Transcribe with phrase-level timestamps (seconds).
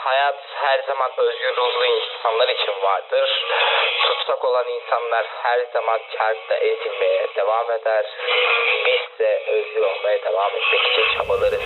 [0.00, 3.46] Hayat her zaman özgür ruhlu insanlar için vardır.
[4.02, 8.04] Tutsak olan insanlar her zaman çarkta ezilmeye devam eder.
[8.86, 11.60] Biz de özgür olmaya devam etmek için çabalarız.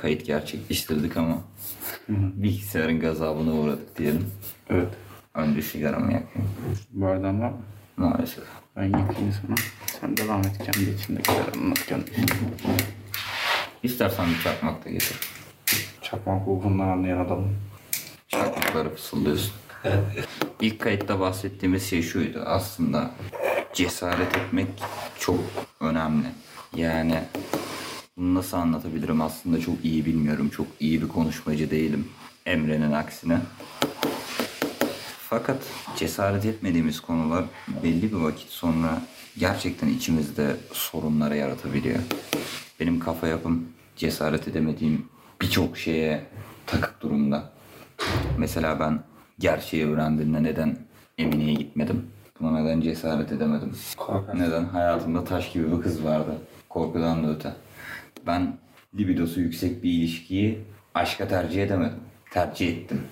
[0.00, 1.38] Kayıt gerçekleştirdik ama
[2.08, 4.30] bilgisayarın gazabına uğradık diyelim.
[4.70, 4.88] Evet.
[5.34, 6.50] Önce sigaramı yakayım.
[6.90, 7.62] Bardağın var mı?
[7.96, 8.44] Maalesef.
[8.76, 9.56] Ben yakayım sana.
[10.00, 12.32] Sen devam et kendi içindekileri anlat kendi içinde.
[13.82, 15.16] İstersen bir çakmak da getir.
[16.02, 17.56] Çakmak ruhundan anlayan adamım.
[18.28, 19.52] Çakmakları fısıldıyorsun.
[20.60, 22.42] İlk kayıtta bahsettiğimiz şey şuydu.
[22.46, 23.10] Aslında
[23.72, 24.68] cesaret etmek
[25.18, 25.40] çok
[25.80, 26.26] önemli.
[26.76, 27.22] Yani
[28.16, 30.48] bunu nasıl anlatabilirim aslında çok iyi bilmiyorum.
[30.48, 32.08] Çok iyi bir konuşmacı değilim.
[32.46, 33.38] Emre'nin aksine.
[35.28, 35.56] Fakat
[35.96, 37.44] cesaret etmediğimiz konular
[37.84, 39.02] belli bir vakit sonra
[39.38, 41.98] gerçekten içimizde sorunları yaratabiliyor.
[42.80, 43.64] Benim kafa yapım
[43.96, 45.06] cesaret edemediğim
[45.42, 46.24] birçok şeye
[46.66, 47.52] takık durumda.
[48.38, 49.02] Mesela ben
[49.38, 50.76] gerçeği öğrendiğimde neden
[51.18, 52.06] Emine'ye gitmedim?
[52.40, 53.72] Buna neden cesaret edemedim?
[53.96, 54.40] Korkarsın.
[54.42, 56.38] Neden hayatımda taş gibi bir kız vardı?
[56.68, 57.52] Korkudan da öte.
[58.26, 58.58] Ben
[58.98, 60.58] libidosu yüksek bir ilişkiyi
[60.94, 62.00] aşka tercih edemedim.
[62.30, 63.02] Tercih ettim.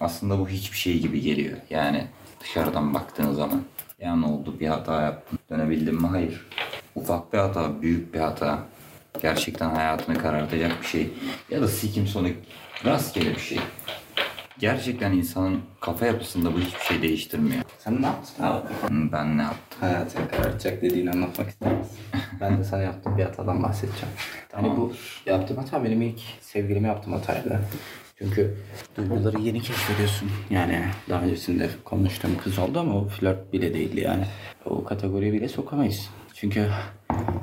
[0.00, 1.56] Aslında bu hiçbir şey gibi geliyor.
[1.70, 2.06] Yani
[2.40, 3.62] dışarıdan baktığın zaman.
[3.98, 5.38] Ya ne oldu bir hata yaptım.
[5.50, 6.06] Dönebildim mi?
[6.06, 6.46] Hayır.
[6.94, 8.58] Ufak bir hata, büyük bir hata.
[9.22, 11.10] Gerçekten hayatını karartacak bir şey.
[11.50, 12.28] Ya da sikim sonu
[12.84, 13.58] rastgele bir şey.
[14.60, 17.62] Gerçekten insanın kafa yapısında bu hiçbir şey değiştirmiyor.
[17.78, 18.66] Sen ne yaptın abi?
[19.12, 19.80] Ben ne yaptım?
[19.80, 21.98] Hayatını karartacak dediğini anlatmak ister misin?
[22.40, 24.14] ben de sana yaptığım bir hatadan bahsedeceğim.
[24.52, 24.92] Hani bu
[25.26, 27.60] yaptığım hata benim ilk sevgilime yaptığım hataydı.
[28.18, 28.56] Çünkü
[28.96, 30.30] duyguları yeni keşfediyorsun.
[30.50, 34.24] Yani daha öncesinde konuştuğum kız oldu ama o flört bile değildi yani.
[34.64, 36.10] O kategoriye bile sokamayız.
[36.34, 36.66] Çünkü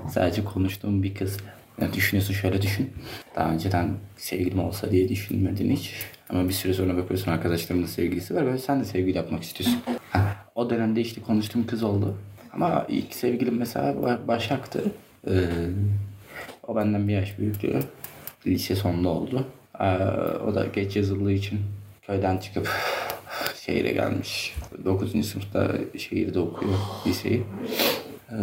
[0.09, 1.37] sadece konuştuğum bir kız.
[1.81, 2.93] Yani düşünüyorsun şöyle düşün.
[3.35, 5.93] Daha önceden sevgilim olsa diye düşünmedin hiç.
[6.29, 8.45] Ama bir süre sonra bakıyorsun arkadaşlarımın da sevgilisi var.
[8.45, 9.81] Böyle sen de sevgili yapmak istiyorsun.
[10.55, 12.17] O dönemde işte konuştuğum kız oldu.
[12.53, 14.83] Ama ilk sevgilim mesela Ba- Başak'tı.
[15.27, 15.31] Ee,
[16.67, 17.79] o benden bir yaş büyüktü.
[18.47, 19.47] Lise sonunda oldu.
[19.79, 19.85] Ee,
[20.47, 21.59] o da geç yazıldığı için
[22.01, 22.69] köyden çıkıp
[23.65, 24.55] şehire gelmiş.
[24.85, 25.25] 9.
[25.25, 26.73] sınıfta şehirde okuyor
[27.07, 27.43] liseyi.
[28.31, 28.35] Ee,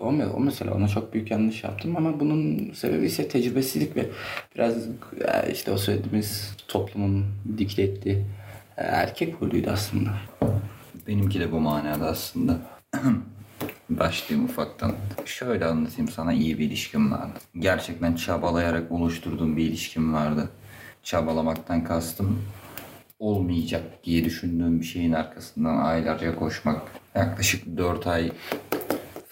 [0.00, 4.06] o, o mesela ona çok büyük yanlış yaptım ama bunun sebebi ise tecrübesizlik ve
[4.54, 7.26] biraz e, işte o söylediğimiz toplumun
[7.58, 8.22] dikte
[8.76, 10.10] erkek rolüydü aslında.
[11.06, 12.58] Benimki de bu manada aslında.
[13.90, 14.92] Başlayayım ufaktan.
[15.24, 17.38] Şöyle anlatayım sana iyi bir ilişkim vardı.
[17.58, 20.48] Gerçekten çabalayarak oluşturduğum bir ilişkim vardı.
[21.02, 22.42] Çabalamaktan kastım
[23.18, 26.82] olmayacak diye düşündüğüm bir şeyin arkasından aylarca koşmak.
[27.14, 28.30] Yaklaşık 4 ay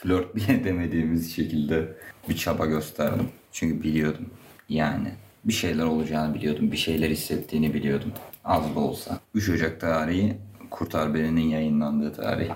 [0.03, 1.89] flört bile demediğimiz şekilde
[2.29, 3.29] bir çaba gösterdim.
[3.53, 4.31] Çünkü biliyordum
[4.69, 5.09] yani
[5.45, 6.73] bir şeyler olacağını biliyordum.
[6.73, 8.13] Bir şeyler hissettiğini biliyordum.
[8.45, 9.21] Az da olsa.
[9.35, 10.37] 3 Ocak tarihi
[10.71, 12.51] Kurtar Beni'nin yayınlandığı tarih.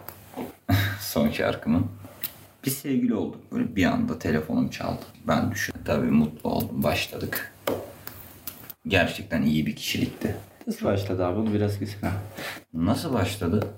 [1.01, 1.87] Son şarkımın.
[2.65, 3.53] Bir sevgili olduk.
[3.53, 5.03] Böyle bir anda telefonum çaldı.
[5.29, 5.75] Ben düşün.
[5.85, 6.83] Tabii mutlu oldum.
[6.83, 7.53] Başladık.
[8.87, 10.37] Gerçekten iyi bir kişilikti.
[10.67, 11.37] Nasıl başladı abi?
[11.37, 12.13] Bunu biraz gitsene.
[12.75, 13.69] Nasıl başladı?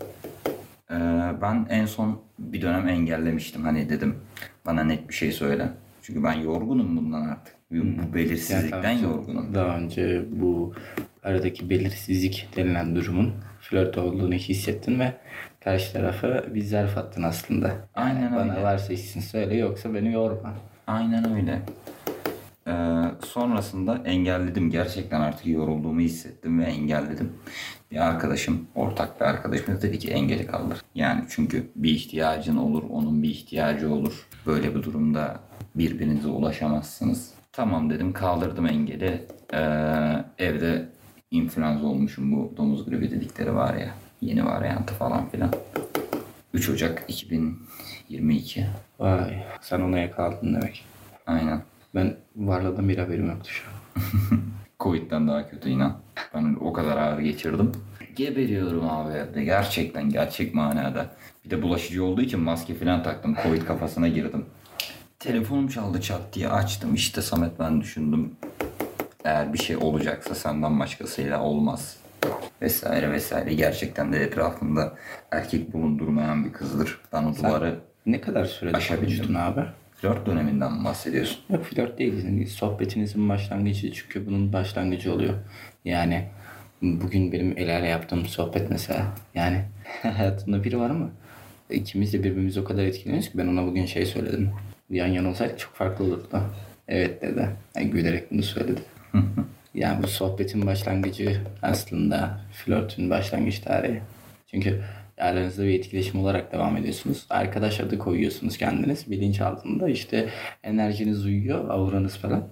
[0.94, 3.62] Ee, ben en son bir dönem engellemiştim.
[3.62, 4.14] Hani dedim
[4.66, 5.68] bana net bir şey söyle.
[6.02, 7.54] Çünkü ben yorgunum bundan artık.
[7.70, 9.54] Bu belirsizlikten Yani yorgunum.
[9.54, 10.74] Daha önce bu
[11.24, 15.12] aradaki belirsizlik denilen durumun flört olduğunu hissettin ve
[15.64, 17.68] karşı tarafa bir zarf attın aslında.
[17.68, 18.62] Yani Aynen Bana öyle.
[18.62, 20.54] varsa işsin söyle yoksa beni yorma.
[20.86, 21.62] Aynen öyle.
[22.66, 22.72] Ee,
[23.26, 24.70] sonrasında engelledim.
[24.70, 27.32] Gerçekten artık yorulduğumu hissettim ve engelledim.
[27.90, 30.80] Bir arkadaşım, ortak bir arkadaşımız dedi ki engeli kaldır.
[30.94, 34.26] Yani çünkü bir ihtiyacın olur, onun bir ihtiyacı olur.
[34.46, 35.40] Böyle bir durumda
[35.74, 37.34] birbirinize ulaşamazsınız.
[37.52, 39.26] Tamam dedim kaldırdım engeli.
[39.54, 39.58] Ee,
[40.38, 40.88] evde
[41.30, 43.94] influenza olmuşum bu domuz gribi dedikleri var ya.
[44.20, 45.50] Yeni varyantı falan filan.
[46.54, 48.66] 3 Ocak 2022.
[48.98, 50.84] Vay sen ona yakaladın demek.
[51.26, 51.62] Aynen.
[51.94, 53.74] Ben varlığından bir haberim yoktu şu an.
[54.80, 55.98] Covid'den daha kötü inan.
[56.34, 57.72] Ben o kadar ağır geçirdim.
[58.16, 59.44] Geberiyorum abi.
[59.44, 61.06] Gerçekten gerçek manada.
[61.44, 63.36] Bir de bulaşıcı olduğu için maske falan taktım.
[63.42, 64.44] Covid kafasına girdim.
[65.18, 66.94] Telefonum çaldı çat diye açtım.
[66.94, 68.32] İşte Samet ben düşündüm.
[69.24, 71.96] Eğer bir şey olacaksa senden başkasıyla olmaz.
[72.62, 73.54] Vesaire vesaire.
[73.54, 74.94] Gerçekten de etrafımda
[75.30, 77.00] erkek bulundurmayan bir kızdır.
[77.12, 79.36] Ben o duvarı Ne kadar sürede Aşabildim.
[79.36, 79.60] abi?
[80.04, 81.38] Flört döneminden mi bahsediyorsun?
[81.50, 82.24] Yok flört değil.
[82.24, 85.34] Yani sohbetinizin başlangıcı çünkü bunun başlangıcı oluyor.
[85.84, 86.28] Yani
[86.82, 89.06] bugün benim Ela'yla yaptığım sohbet mesela.
[89.34, 89.64] Yani
[90.02, 91.10] hayatımda biri var ama
[91.70, 94.50] ikimiz de birbirimizi o kadar etkileniyoruz ki ben ona bugün şey söyledim.
[94.90, 96.40] Yan yana olsaydık çok farklı olurdu.
[96.88, 97.48] Evet dedi.
[97.76, 98.80] Yani gülerek bunu söyledi.
[99.74, 104.00] yani bu sohbetin başlangıcı aslında flörtün başlangıç tarihi.
[104.46, 104.82] Çünkü
[105.18, 107.26] aranızda bir etkileşim olarak devam ediyorsunuz.
[107.30, 109.10] Arkadaş adı koyuyorsunuz kendiniz.
[109.10, 110.28] Bilinç altında işte
[110.62, 112.48] enerjiniz uyuyor, auranız falan.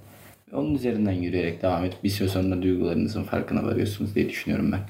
[0.53, 4.81] Onun üzerinden yürüyerek devam edip bir süre sonra duygularınızın farkına varıyorsunuz diye düşünüyorum ben.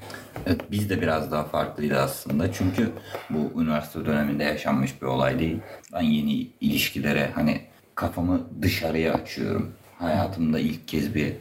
[0.47, 2.53] Evet, biz de biraz daha farklıydı aslında.
[2.53, 2.89] Çünkü
[3.29, 5.57] bu üniversite döneminde yaşanmış bir olay değil.
[5.93, 7.61] Ben yeni ilişkilere hani
[7.95, 9.71] kafamı dışarıya açıyorum.
[9.99, 11.33] Hayatımda ilk kez bir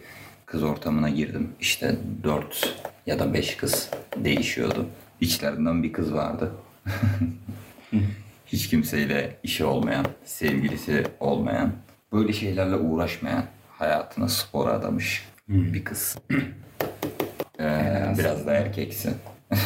[0.47, 1.49] kız ortamına girdim.
[1.61, 2.75] İşte dört
[3.07, 4.87] ya da beş kız değişiyordu.
[5.23, 6.53] İçlerinden bir kız vardı.
[8.47, 11.73] Hiç kimseyle işi olmayan, sevgilisi olmayan,
[12.13, 16.19] böyle şeylerle uğraşmayan, hayatına spor adamış bir kız.
[17.61, 19.15] Ee, biraz da erkeksin.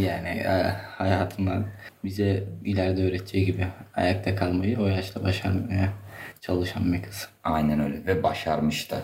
[0.00, 1.66] Yani e, hayatından
[2.04, 5.92] bize ileride öğreteceği gibi ayakta kalmayı o yaşta başarmaya
[6.40, 7.28] çalışan bir kız.
[7.44, 9.02] Aynen öyle ve başarmış da.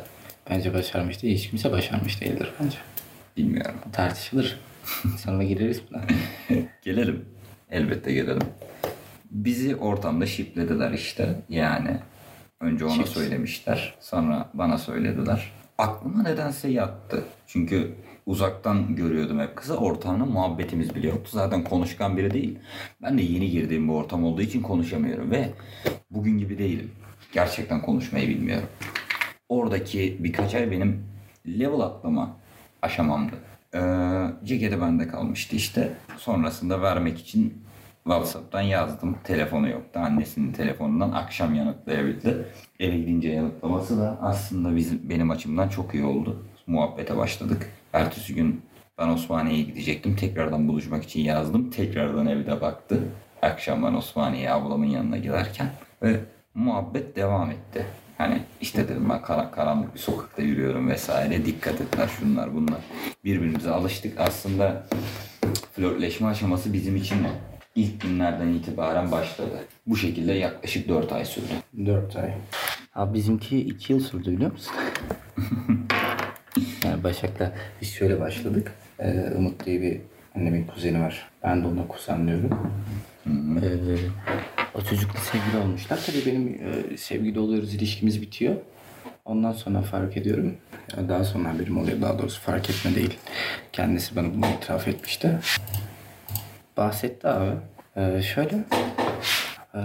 [0.51, 1.39] Bence başarmış değil.
[1.39, 2.79] Hiç kimse başarmış değildir bence.
[3.37, 3.75] Bilmiyorum.
[3.93, 4.61] Tartışılır.
[5.19, 6.03] Sonra gireriz buna.
[6.83, 7.25] Gelelim.
[7.71, 8.43] Elbette gelelim.
[9.31, 11.43] Bizi ortamda şiplediler işte.
[11.49, 11.99] Yani
[12.61, 13.11] önce ona Şips.
[13.11, 13.95] söylemişler.
[14.01, 15.53] Sonra bana söylediler.
[15.79, 17.25] Aklıma nedense yattı.
[17.47, 17.95] Çünkü
[18.27, 19.77] uzaktan görüyordum hep kızı.
[19.77, 21.31] Ortamda muhabbetimiz bile yoktu.
[21.33, 22.59] Zaten konuşkan biri değil.
[23.03, 25.31] Ben de yeni girdiğim bir ortam olduğu için konuşamıyorum.
[25.31, 25.51] Ve
[26.11, 26.91] bugün gibi değilim.
[27.33, 28.69] Gerçekten konuşmayı bilmiyorum.
[29.49, 31.05] Oradaki birkaç ay benim
[31.47, 32.37] level atlama
[32.83, 33.33] aşamamdı.
[33.75, 33.81] Ee,
[34.45, 35.93] ceketi bende kalmıştı işte.
[36.17, 37.65] Sonrasında vermek için
[38.05, 39.19] WhatsApp'tan yazdım.
[39.25, 40.01] Telefonu yoktu.
[40.01, 42.47] Annesinin telefonundan akşam yanıtlayabildi.
[42.81, 46.47] Eve gidince yanıtlaması da aslında bizim, benim açımdan çok iyi oldu.
[46.67, 47.71] Muhabbete başladık.
[47.93, 48.63] Ertesi gün
[48.99, 50.17] ben Osmaniye'ye gidecektim.
[50.17, 51.71] Tekrardan buluşmak için yazdım.
[51.71, 53.03] Tekrardan evde baktı.
[53.43, 55.67] Akşam ben Osmaniye'ye ablamın yanına giderken.
[56.03, 56.21] Ve
[56.55, 57.87] muhabbet devam etti.
[58.19, 61.45] Hani işte dedim ben kara- karanlık bir sokakta yürüyorum vesaire.
[61.47, 62.79] Dikkat etler şunlar bunlar.
[63.25, 64.21] Birbirimize alıştık.
[64.21, 64.87] Aslında
[65.73, 67.19] flörtleşme aşaması bizim için
[67.75, 69.59] ilk günlerden itibaren başladı.
[69.87, 71.53] Bu şekilde yaklaşık 4 ay sürdü.
[71.87, 72.31] 4 ay.
[72.95, 74.75] Abi bizimki 2 yıl sürdü biliyor musun?
[76.85, 78.73] yani Başak'la biz şöyle başladık.
[78.99, 80.01] Ee, Umut diye bir
[80.37, 81.31] annemin kuzeni var.
[81.43, 82.73] Ben de ona kuzen diyorum.
[83.27, 83.97] Ee,
[84.75, 86.01] o çocukla sevgili olmuşlar.
[86.07, 88.57] Tabii benim e, sevgili oluyoruz ilişkimiz bitiyor.
[89.25, 90.55] Ondan sonra fark ediyorum.
[90.97, 92.01] Yani daha sonra haberim oluyor.
[92.01, 93.19] Daha doğrusu fark etme değil.
[93.73, 95.39] Kendisi bana bunu itiraf etmişti.
[96.77, 97.57] Bahsetti abi.
[97.97, 98.65] Ee, şöyle.
[99.75, 99.81] Ee,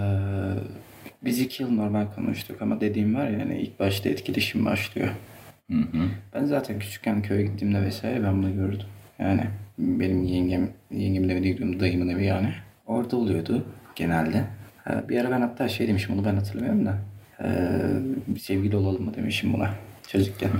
[1.24, 5.08] biz iki yıl normal konuştuk ama dediğim var ya yani ilk başta etkileşim başlıyor.
[5.70, 6.08] Hı hı.
[6.34, 8.86] Ben zaten küçükken köye gittiğimde vesaire ben bunu gördüm.
[9.18, 9.44] Yani
[9.78, 12.54] benim yengem, yengemin evi değil, dayımın evi yani.
[12.86, 14.44] Orada oluyordu genelde.
[15.08, 16.98] Bir ara ben hatta şey demişim, onu ben hatırlamıyorum da.
[17.42, 17.48] Ee,
[18.26, 19.70] bir sevgili olalım mı demişim buna
[20.08, 20.50] çocukken.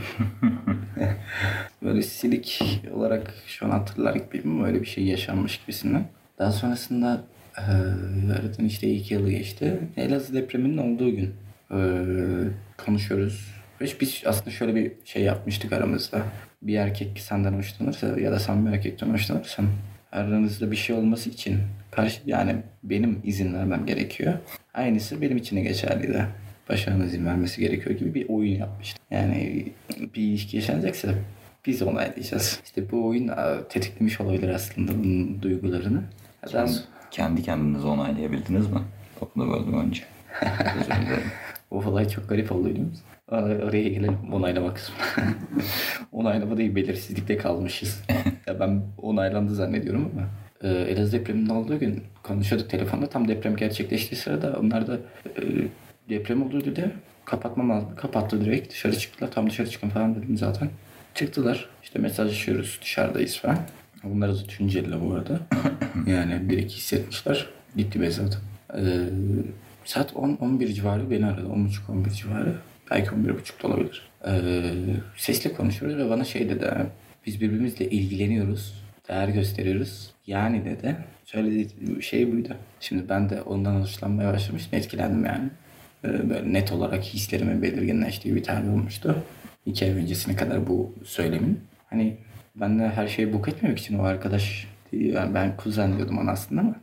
[1.83, 2.63] böyle silik
[2.95, 6.05] olarak şu an hatırlar gibiyim öyle bir şey yaşanmış gibisinden.
[6.39, 7.25] Daha sonrasında
[7.59, 7.63] e,
[8.33, 9.79] aradan işte iki yılı geçti.
[9.97, 11.35] Elazığ depreminin olduğu gün
[11.71, 11.79] e,
[12.85, 13.55] konuşuyoruz.
[13.81, 16.23] Ve biz aslında şöyle bir şey yapmıştık aramızda.
[16.63, 19.67] Bir erkek senden hoşlanırsa ya da sen bir erkekten hoşlanırsan
[20.13, 21.59] aranızda bir şey olması için
[21.91, 24.35] karşı yani benim izin vermem gerekiyor.
[24.75, 26.27] Aynısı benim için de geçerliydi.
[26.69, 29.03] Başarının izin vermesi gerekiyor gibi bir oyun yapmıştık.
[29.11, 29.67] Yani
[30.15, 31.09] bir ilişki yaşanacaksa
[31.67, 32.61] biz onaylayacağız.
[32.65, 33.31] İşte bu oyun
[33.69, 36.03] tetiklemiş olabilir aslında bunun duygularını.
[36.47, 36.69] Sonra-
[37.11, 38.79] Kendi kendinizi onaylayabildiniz mi?
[39.23, 40.03] Lafını böldüm önce.
[41.71, 43.03] O olay çok garip oldu biliyor musun?
[43.31, 44.95] Or- Oraya gelelim onaylama kısmı.
[46.13, 48.03] onaylama değil belirsizlikte kalmışız.
[48.47, 50.29] ya ben onaylandı zannediyorum ama.
[50.63, 53.07] Ee, Elazığ depreminin olduğu gün konuşuyorduk telefonda.
[53.09, 55.43] Tam deprem gerçekleştiği sırada onlar da e,
[56.09, 56.91] deprem oldu dedi.
[57.25, 57.89] Kapatmam lazım.
[57.97, 58.71] Kapattı direkt.
[58.73, 59.31] Dışarı çıktılar.
[59.31, 60.69] Tam dışarı çıkın falan dedim zaten.
[61.15, 61.69] Çıktılar.
[61.83, 62.79] İşte mesajlaşıyoruz.
[62.83, 63.59] Dışarıdayız falan.
[64.05, 65.41] Bunlar da Tunceli'de bu arada.
[66.07, 67.47] yani bir iki hissetmişler.
[67.77, 68.41] Gitti be zaten.
[68.75, 68.81] Ee,
[69.85, 71.47] saat 10-11 civarı beni aradı.
[71.47, 72.55] 10.30-11 civarı.
[72.91, 74.09] Belki 11.30 da olabilir.
[74.27, 74.73] Ee,
[75.17, 76.73] sesle konuşuyoruz ve bana şey dedi.
[77.27, 78.85] Biz birbirimizle ilgileniyoruz.
[79.09, 80.11] Değer gösteriyoruz.
[80.27, 80.97] Yani dedi.
[81.25, 82.57] Söylediği şey buydu.
[82.81, 84.79] Şimdi ben de ondan hoşlanmaya başlamıştım.
[84.79, 85.49] Etkilendim yani.
[86.05, 89.23] Ee, böyle net olarak hislerimin belirginleştiği bir tarih olmuştu.
[89.67, 91.61] İki ay öncesine kadar bu söylemin.
[91.91, 92.17] Hani
[92.57, 96.61] ben de her şeyi buk etmemek için o arkadaş yani ben kuzen diyordum ona aslında
[96.61, 96.75] ama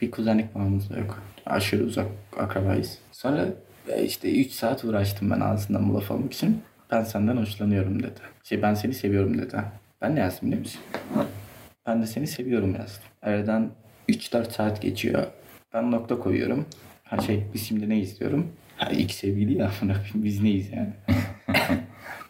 [0.00, 1.22] bir kuzenlik bağımız da yok.
[1.46, 2.06] Aşırı uzak
[2.38, 2.98] akrabayız.
[3.12, 3.46] Sonra
[3.88, 6.62] E işte 3 saat uğraştım ben ağzından bu laf almak için.
[6.90, 8.20] Ben senden hoşlanıyorum dedi.
[8.44, 9.56] Şey ben seni seviyorum dedi.
[10.02, 10.80] Ben ne yazdım biliyor musun?
[11.86, 13.04] Ben de seni seviyorum yazdım.
[13.22, 13.70] Aradan
[14.08, 15.26] 3-4 saat geçiyor.
[15.74, 16.66] Ben nokta koyuyorum.
[17.04, 18.52] Ha şey biz şimdi ne izliyorum?
[18.76, 19.70] Ha ilk sevgili ya.
[20.14, 20.92] Biz neyiz yani?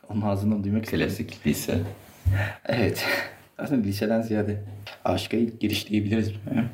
[0.09, 0.87] Onun ağzından duymak.
[0.87, 1.79] Klasik lise.
[2.67, 3.07] Evet.
[3.59, 4.63] Aslında liseden ziyade
[5.05, 6.65] aşka ilk giriş diyebiliriz buna.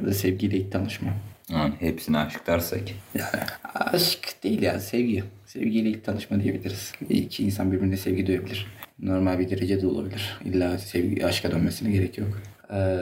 [0.00, 1.08] Ya da sevgiyle ilk tanışma.
[1.52, 2.94] Yani hepsine aşk dersek.
[3.74, 5.24] Aşk değil ya sevgi.
[5.46, 6.92] Sevgiyle ilk tanışma diyebiliriz.
[7.08, 8.66] İki insan birbirine sevgi duyabilir.
[8.98, 10.38] Normal bir derecede olabilir.
[10.44, 12.28] İlla sevgi aşka dönmesine gerek yok.
[12.72, 12.98] Ee,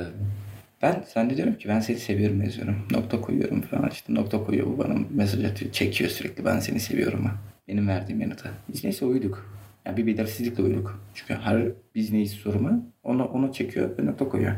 [0.82, 2.76] ben sen de diyorum ki ben seni seviyorum yazıyorum.
[2.90, 5.72] Nokta koyuyorum falan işte nokta koyuyor bu bana mesaj atıyor.
[5.72, 7.34] Çekiyor sürekli ben seni seviyorum ha.
[7.68, 8.50] Benim verdiğim yanıta.
[8.68, 9.58] Biz neyse uyduk.
[9.86, 11.02] Yani bir belirsizlikle uyduk.
[11.14, 11.62] Çünkü her
[11.94, 14.54] biz neyiz soruma ona, ona çekiyor ve nokta koyuyor.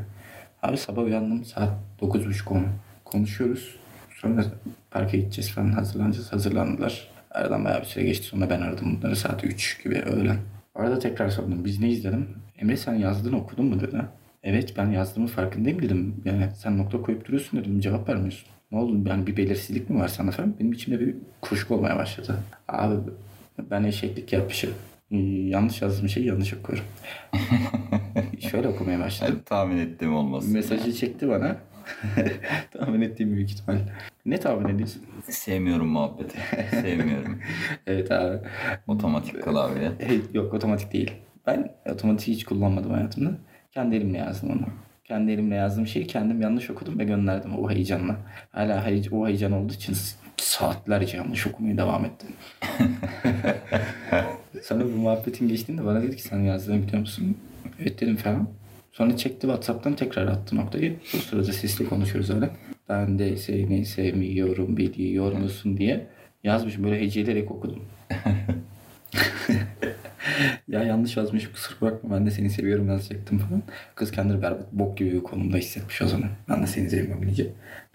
[0.63, 2.65] Abi sabah uyandım saat 9.30 10.
[3.05, 3.80] Konuşuyoruz.
[4.21, 4.45] Sonra
[4.91, 6.33] parka gideceğiz falan hazırlanacağız.
[6.33, 7.09] Hazırlandılar.
[7.31, 8.27] Aradan bayağı bir süre geçti.
[8.27, 10.37] Sonra ben aradım bunları saat 3 gibi öğlen.
[10.75, 11.65] Arada tekrar sordum.
[11.65, 12.29] Biz ne izledim?
[12.59, 14.03] Emre sen yazdığını okudun mu dedi.
[14.43, 16.15] Evet ben yazdığımın farkındayım dedim.
[16.25, 17.81] Yani sen nokta koyup duruyorsun dedim.
[17.81, 18.49] Cevap vermiyorsun.
[18.73, 19.09] Ne oldu?
[19.09, 20.55] Yani bir belirsizlik mi var sana falan?
[20.61, 22.37] Benim içimde bir kuşku olmaya başladı.
[22.69, 22.95] Abi
[23.71, 24.71] ben eşeklik yapmışım.
[25.51, 26.85] Yanlış yazdığım şeyi yanlış okuyorum.
[28.51, 29.41] Şöyle okumaya başladım.
[29.47, 30.53] Tahmin ettiğim olmasın.
[30.53, 31.57] Mesajı çekti bana.
[32.71, 33.79] tahmin ettiğim büyük ihtimal.
[34.27, 35.03] Ne tahmin ediyorsun?
[35.29, 36.39] Sevmiyorum muhabbeti.
[36.71, 37.39] Sevmiyorum.
[37.87, 38.39] Evet abi.
[38.87, 39.93] Otomatik klavye.
[40.35, 41.13] Yok otomatik değil.
[41.47, 43.31] Ben otomatik hiç kullanmadım hayatımda.
[43.73, 44.67] Kendi elimle yazdım onu.
[45.05, 48.17] Kendi elimle yazdığım şeyi kendim yanlış okudum ve gönderdim o heyecanla.
[48.53, 49.97] Hala o heyecan olduğu için
[50.37, 52.29] saatlerce yanlış okumaya devam ettim.
[54.63, 57.37] Sonra bu muhabbetin geçtiğinde bana dedi ki sen yazdığını biliyor musun?
[57.81, 58.49] Evet dedim falan.
[58.93, 60.97] Sonra çekti Whatsapp'tan tekrar attı noktayı.
[61.15, 62.51] Bu sırada sesli konuşuyoruz öyle.
[62.89, 66.07] Ben de seni sevmiyorum biliyor musun diye
[66.45, 66.85] yazmışım.
[66.85, 67.85] Böyle heceleyerek okudum.
[70.69, 73.63] ya yanlış yazmışım kusura bakma ben de seni seviyorum yazacaktım falan.
[73.95, 76.29] Kız kendini berbat bok gibi bir konumda hissetmiş o zaman.
[76.49, 77.47] Ben de seni seviyorum deyince.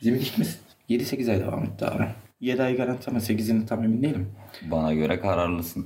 [0.02, 0.60] Bizim ilişkimiz
[0.90, 2.04] 7-8 ay devam etti abi.
[2.42, 4.28] 7 ay garanti ama 8'ini tam emin değilim.
[4.62, 5.86] Bana göre kararlısın.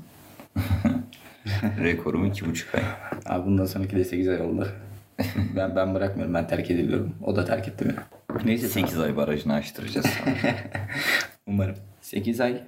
[1.84, 2.82] Rekorum iki buçuk ay.
[3.26, 4.68] Abi bundan sonraki de 8 ay oldu.
[5.56, 7.16] ben ben bırakmıyorum ben terk ediliyorum.
[7.24, 7.96] O da terk etti beni.
[8.46, 10.08] Neyse 8 ay barajını açtıracağız.
[11.48, 11.76] Umarım.
[12.02, 12.62] 8 ay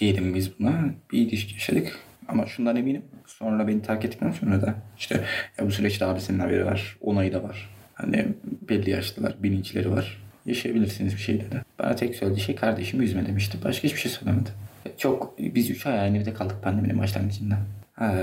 [0.00, 1.98] diyelim biz buna bir ilişki yaşadık.
[2.28, 3.02] Ama şundan eminim.
[3.26, 5.24] Sonra beni terk ettikten sonra da işte
[5.58, 6.96] ya bu süreçte abisinin haberi var.
[7.00, 7.70] Onayı da var.
[7.94, 8.26] Hani
[8.68, 10.22] belli yaşlılar, bilinçleri var.
[10.46, 11.64] Yaşayabilirsiniz bir şey dedi.
[11.78, 13.58] Bana tek söylediği şey kardeşimi üzme demişti.
[13.64, 14.50] Başka hiçbir şey söylemedi.
[14.98, 17.58] Çok biz 3 ay aynı evde kaldık pandeminin başlangıcında.
[17.94, 18.14] Ha,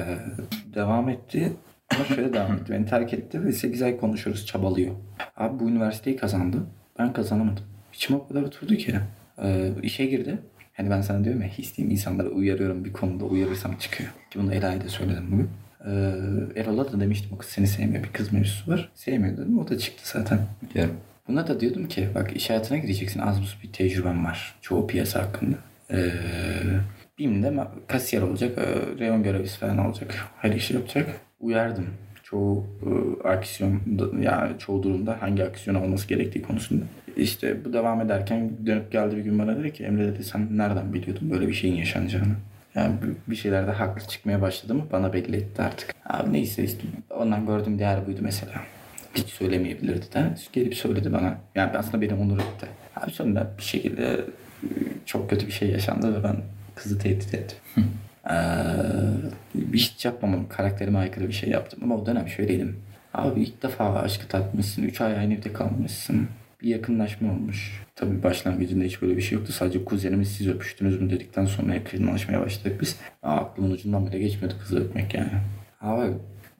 [0.75, 1.53] devam etti.
[1.95, 2.73] Ama şöyle devam etti.
[2.73, 4.45] Beni terk etti ve 8 ay konuşuyoruz.
[4.45, 4.95] Çabalıyor.
[5.37, 6.57] Abi bu üniversiteyi kazandı.
[6.99, 7.63] Ben kazanamadım.
[7.93, 8.95] İçime o kadar oturdu ki.
[9.43, 10.37] Ee, işe girdi.
[10.73, 14.09] Hani ben sana diyorum ya hisliyim insanları uyarıyorum bir konuda uyarırsam çıkıyor.
[14.31, 15.49] Ki bunu Ela'ya da söyledim bugün.
[15.85, 18.91] Ee, Erol'a da demiştim o kız seni sevmiyor bir kız mevzusu var.
[18.95, 20.39] Sevmiyor dedim o da çıktı zaten.
[20.69, 20.95] Biliyorum.
[21.27, 24.55] Buna da diyordum ki bak iş hayatına gireceksin az buz bir tecrüben var.
[24.61, 25.55] Çoğu piyasa hakkında.
[25.91, 26.09] Ee,
[27.19, 27.53] BİM'de
[27.87, 30.15] kasiyer olacak, e, reyon görevlisi falan olacak.
[30.37, 31.21] Her işi yapacak.
[31.43, 31.85] Uyardım.
[32.23, 32.65] Çoğu
[33.23, 33.81] e, aksiyon,
[34.21, 36.85] yani çoğu durumda hangi aksiyon alması gerektiği konusunda.
[37.17, 40.93] İşte bu devam ederken dönüp geldi bir gün bana dedi ki Emre dedi sen nereden
[40.93, 42.33] biliyordun böyle bir şeyin yaşanacağını?
[42.75, 42.95] Yani
[43.27, 45.95] bir- şeylerde haklı çıkmaya başladı mı bana belli etti artık.
[46.05, 48.53] Abi neyse işte ondan gördüğüm değer buydu mesela
[49.15, 51.37] hiç söylemeyebilirdi de gelip söyledi bana.
[51.55, 52.67] Yani aslında beni onur etti.
[52.95, 54.03] Abi sonra bir şekilde
[54.63, 54.67] e,
[55.05, 56.35] çok kötü bir şey yaşandı ve ben
[56.75, 57.57] kızı tehdit ettim.
[58.29, 58.33] Ee,
[59.73, 60.49] hiç yapmamam.
[60.49, 61.79] Karakterime aykırı bir şey yaptım.
[61.83, 62.75] Ama o dönem şöyleydim.
[63.13, 64.83] Abi ilk defa aşkı tatmışsın.
[64.83, 66.27] Üç ay aynı evde kalmışsın.
[66.61, 67.83] Bir yakınlaşma olmuş.
[67.95, 69.53] Tabii başlangıcında hiç böyle bir şey yoktu.
[69.53, 72.99] Sadece kuzenimiz siz öpüştünüz mü dedikten sonra yakınlaşmaya başladık biz.
[73.23, 75.29] Aa, aklımın ucundan bile geçmiyordu kızı öpmek yani.
[75.81, 76.13] Abi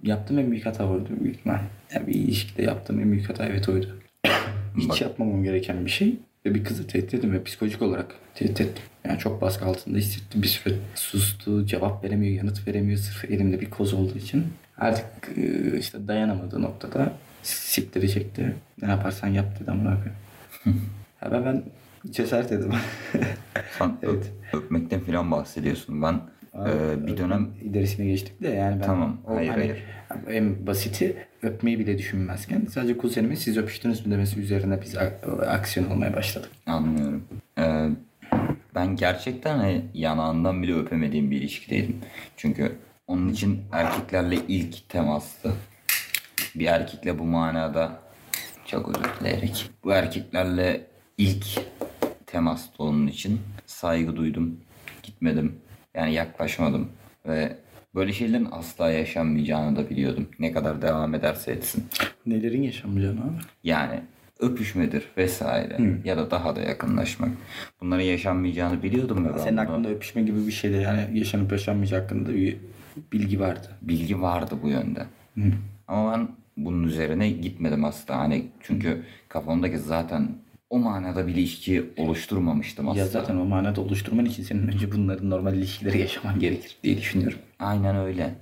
[0.04, 1.60] yaptığım en büyük hata oydu büyük ihtimal.
[1.94, 4.00] Yani bir ilişkide yaptığım en büyük hata evet oydu.
[4.78, 5.02] Hiç Bak.
[5.02, 8.84] yapmamam gereken bir şey ve bir kızı tehdit ettim ve psikolojik olarak tehdit ettim.
[9.06, 10.76] Yani çok baskı altında hissettim bir süre.
[10.96, 14.48] Sustu, cevap veremiyor, yanıt veremiyor sırf elimde bir koz olduğu için.
[14.78, 15.06] Artık
[15.38, 18.56] e, işte dayanamadığı noktada siktiri çekti.
[18.82, 20.16] Ne yaparsan yap dedi amına koyayım.
[21.32, 21.64] Ben,
[22.12, 22.72] cesaret edim.
[23.80, 24.32] Sen Evet.
[24.54, 26.02] öp- öpmekten falan bahsediyorsun.
[26.02, 26.22] Ben
[26.56, 29.84] e, bir dönem ilerisine geçtik de yani ben Tamam, o hayır, hani hayır.
[30.28, 34.96] en basiti öpmeyi bile düşünmezken sadece kuzenimin siz öpüştünüz mü demesi üzerine biz
[35.48, 36.50] aksiyon almaya başladık.
[36.66, 37.24] Anlıyorum.
[37.58, 37.90] Ee,
[38.76, 41.98] ben gerçekten hani yanağından bile öpemediğim bir ilişkideydim.
[42.38, 42.72] Çünkü
[43.08, 45.54] onun için erkeklerle ilk temastı.
[46.56, 48.00] Bir erkekle bu manada
[48.66, 49.70] çok özür dileyerek.
[49.84, 50.82] Bu erkeklerle
[51.18, 51.46] ilk
[52.26, 53.42] temastı onun için.
[53.66, 54.58] Saygı duydum.
[55.04, 55.56] Gitmedim.
[55.96, 56.90] Yani yaklaşmadım.
[57.26, 57.58] Ve
[57.96, 60.30] böyle şeylerin asla yaşanmayacağını da biliyordum.
[60.40, 61.86] Ne kadar devam ederse etsin.
[62.26, 63.38] Nelerin yaşanmayacağını abi?
[63.64, 64.02] Yani
[64.40, 67.30] öpüşmedir vesaire ya da daha da yakınlaşmak.
[67.82, 72.58] Bunların yaşanmayacağını biliyordum ve Senin aklında öpüşme gibi bir şeyde yani yaşanıp yaşanmayacak hakkında bir
[73.12, 73.68] bilgi vardı.
[73.82, 75.06] bilgi vardı bu yönde.
[75.88, 78.18] Ama ben bunun üzerine gitmedim asla.
[78.18, 80.30] Hani çünkü kafamdaki zaten
[80.70, 83.00] o manada bir ilişki oluşturmamıştım asla.
[83.00, 87.38] Ya zaten o manada oluşturman için senin önce bunların normal ilişkileri yaşaman gerekir diye düşünüyorum.
[87.60, 88.36] Aynen öyle.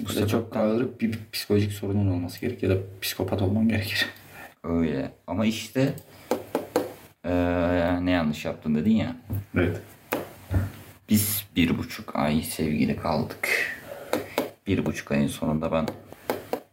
[0.00, 4.06] Bu da çok ağır bir psikolojik sorunun olması gerekir ya da psikopat olman gerekir.
[4.64, 5.10] Öyle.
[5.26, 5.94] Ama işte
[7.24, 9.16] eee, ne yanlış yaptın dedin ya.
[9.56, 9.80] Evet.
[11.08, 13.48] Biz bir buçuk ay sevgili kaldık.
[14.66, 15.86] Bir buçuk ayın sonunda ben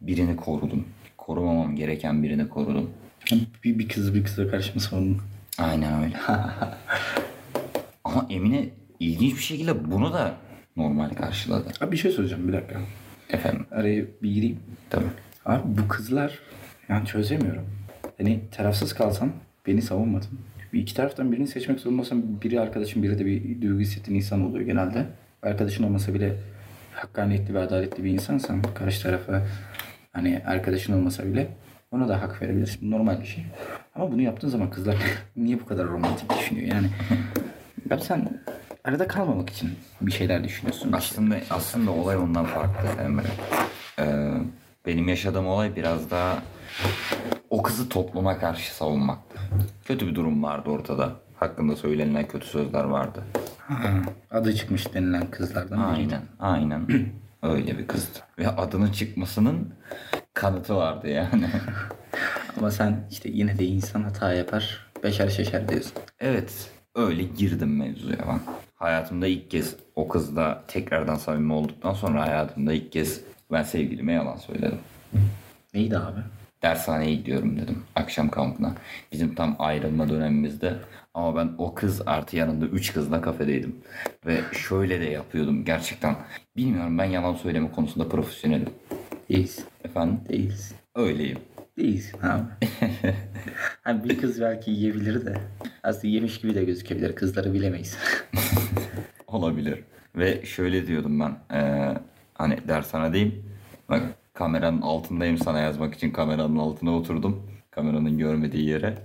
[0.00, 0.88] birini korudum.
[1.18, 2.90] Korumamam gereken birini korudum.
[3.32, 5.18] Bir, bir kız bir kıza karşı mı sorun?
[5.58, 6.16] Aynen öyle.
[8.04, 8.68] Ama Emine
[9.00, 10.34] ilginç bir şekilde bunu da
[10.76, 11.68] normal karşıladı.
[11.80, 12.80] Abi bir şey söyleyeceğim bir dakika.
[13.30, 14.58] Efendim Araya bir gireyim.
[14.90, 15.04] tabii.
[15.46, 16.38] Abi bu kızlar
[16.88, 17.64] yani çözemiyorum.
[18.18, 19.32] Hani tarafsız kalsam
[19.66, 20.28] beni savunmadın.
[20.72, 24.66] Bir iki taraftan birini seçmek zorundasam biri arkadaşım biri de bir duygu hissettiğin insan oluyor
[24.66, 25.06] genelde.
[25.42, 26.36] Arkadaşın olmasa bile
[26.94, 29.46] hakkaniyetli ve adaletli bir insansan karşı tarafa
[30.12, 31.48] hani arkadaşın olmasa bile
[31.94, 32.90] ona da hak verebilirsin.
[32.90, 33.44] Normal bir şey.
[33.94, 34.96] Ama bunu yaptığın zaman kızlar
[35.36, 36.68] niye bu kadar romantik düşünüyor?
[36.68, 36.86] Yani
[37.94, 38.28] abi sen
[38.84, 39.70] arada kalmamak için
[40.00, 40.92] bir şeyler düşünüyorsun.
[40.92, 43.26] Aslında aslında olay ondan farklı Emre.
[43.98, 44.32] Ee,
[44.86, 46.38] benim yaşadığım olay biraz daha
[47.50, 49.38] o kızı topluma karşı savunmaktı.
[49.84, 51.12] Kötü bir durum vardı ortada.
[51.36, 53.22] Hakkında söylenilen kötü sözler vardı.
[53.58, 53.90] Ha,
[54.30, 55.78] adı çıkmış denilen kızlardan.
[55.78, 56.88] Aynen, aynen.
[57.42, 58.18] Öyle bir kızdı.
[58.38, 59.74] Ve adının çıkmasının
[60.34, 61.46] kanıtı vardı yani.
[62.58, 64.86] Ama sen işte yine de insan hata yapar.
[65.02, 65.92] Beşer şeşer diyorsun.
[66.20, 68.40] Evet, öyle girdim mevzuya ben.
[68.74, 73.20] Hayatımda ilk kez o kızla tekrardan samimi olduktan sonra hayatımda ilk kez
[73.52, 74.78] ben sevgilime yalan söyledim.
[75.74, 76.20] Neydi abi?
[76.62, 78.74] Dershaneye gidiyorum dedim akşam kampına.
[79.12, 80.74] Bizim tam ayrılma dönemimizde.
[81.14, 83.76] Ama ben o kız artı yanında 3 kızla kafedeydim.
[84.26, 86.16] Ve şöyle de yapıyordum gerçekten.
[86.56, 88.68] Bilmiyorum ben yalan söyleme konusunda profesyonelim.
[89.28, 89.64] Değilsin.
[89.84, 90.20] Efendim?
[90.28, 90.76] Değilsin.
[90.94, 91.38] Öyleyim.
[91.78, 92.42] Değilsin abi.
[93.82, 95.34] hani bir kız belki yiyebilir de.
[95.82, 97.14] Aslında yemiş gibi de gözükebilir.
[97.14, 97.98] Kızları bilemeyiz.
[99.26, 99.78] Olabilir.
[100.16, 101.36] Ve şöyle diyordum ben.
[101.52, 101.98] eee,
[102.34, 103.44] hani dershanedeyim.
[103.88, 104.02] Bak
[104.34, 107.42] kameranın altındayım sana yazmak için kameranın altına oturdum.
[107.70, 108.98] Kameranın görmediği yere.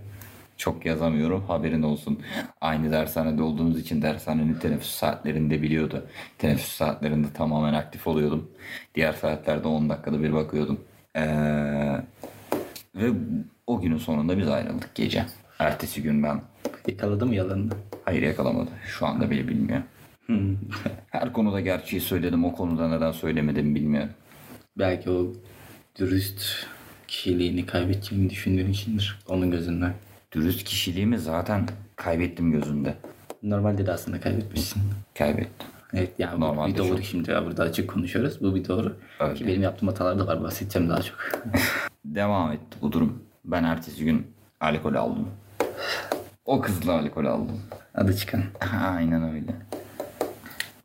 [0.59, 2.19] Çok yazamıyorum haberin olsun.
[2.61, 6.07] Aynı dershanede olduğumuz için dershanenin teneffüs saatlerinde biliyordu.
[6.37, 8.51] Teneffüs saatlerinde tamamen aktif oluyordum.
[8.95, 10.79] Diğer saatlerde 10 dakikada bir bakıyordum.
[11.15, 12.01] Eee,
[12.95, 13.11] ve
[13.67, 15.25] o günün sonunda biz ayrıldık gece.
[15.59, 16.41] Ertesi gün ben
[16.87, 17.71] Yakaladı mı yalanını?
[18.05, 18.69] Hayır yakalamadı.
[18.85, 19.81] Şu anda bile bilmiyor.
[21.09, 22.45] Her konuda gerçeği söyledim.
[22.45, 24.09] O konuda neden söylemedim bilmiyorum.
[24.77, 25.33] Belki o
[25.99, 26.41] dürüst
[27.07, 29.19] kişiliğini kaybedeceğini düşündüğün içindir.
[29.27, 29.93] Onun gözünden.
[30.31, 32.95] Dürüst kişiliğimi zaten kaybettim gözünde.
[33.43, 34.81] Normalde de aslında kaybetmişsin.
[35.17, 35.67] Kaybettim.
[35.93, 37.03] Evet yani bu Normalde bir doğru çok.
[37.03, 38.41] şimdi ya burada açık konuşuyoruz.
[38.41, 38.95] Bu bir doğru.
[39.19, 39.33] Öyle.
[39.33, 41.17] Ki benim yaptığım hatalar da var bahsedeceğim daha çok.
[42.05, 43.23] Devam etti bu durum.
[43.45, 44.27] Ben ertesi gün
[44.59, 45.27] alkol aldım.
[46.45, 47.61] O kızla alkol aldım.
[47.95, 48.43] Adı çıkan.
[48.95, 49.55] Aynen öyle.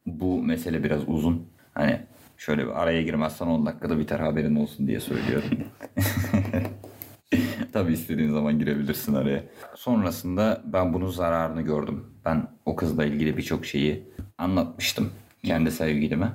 [0.06, 1.46] Bu mesele biraz uzun.
[1.74, 2.00] Hani
[2.36, 5.50] şöyle bir araya girmezsen 10 dakikada biter haberin olsun diye söylüyorum.
[7.74, 9.44] Tabii istediğin zaman girebilirsin araya.
[9.74, 12.04] Sonrasında ben bunun zararını gördüm.
[12.24, 14.02] Ben o kızla ilgili birçok şeyi
[14.38, 15.10] anlatmıştım
[15.44, 16.32] kendi sevgilime.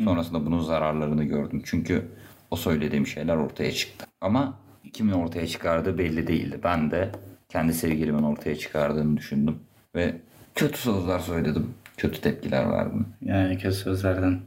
[0.00, 1.62] Sonrasında bunun zararlarını gördüm.
[1.64, 2.08] Çünkü
[2.50, 4.06] o söylediğim şeyler ortaya çıktı.
[4.20, 4.58] Ama
[4.92, 6.60] kimin ortaya çıkardığı belli değildi.
[6.64, 7.12] Ben de
[7.48, 9.58] kendi sevgilimin ortaya çıkardığını düşündüm.
[9.94, 10.20] Ve
[10.54, 11.74] kötü sözler söyledim.
[11.96, 13.06] Kötü tepkiler verdim.
[13.22, 14.40] Yani kötü sözlerden.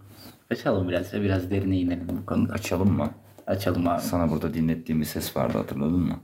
[0.52, 2.54] Açalım biraz da biraz derine inelim bu konuda.
[2.54, 3.12] Açalım mı?
[3.48, 4.02] Açalım abi.
[4.02, 6.20] Sana burada dinlettiğim bir ses vardı hatırladın mı?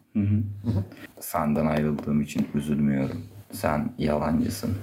[1.19, 3.21] Senden ayrıldığım için üzülmüyorum.
[3.51, 4.75] Sen yalancısın.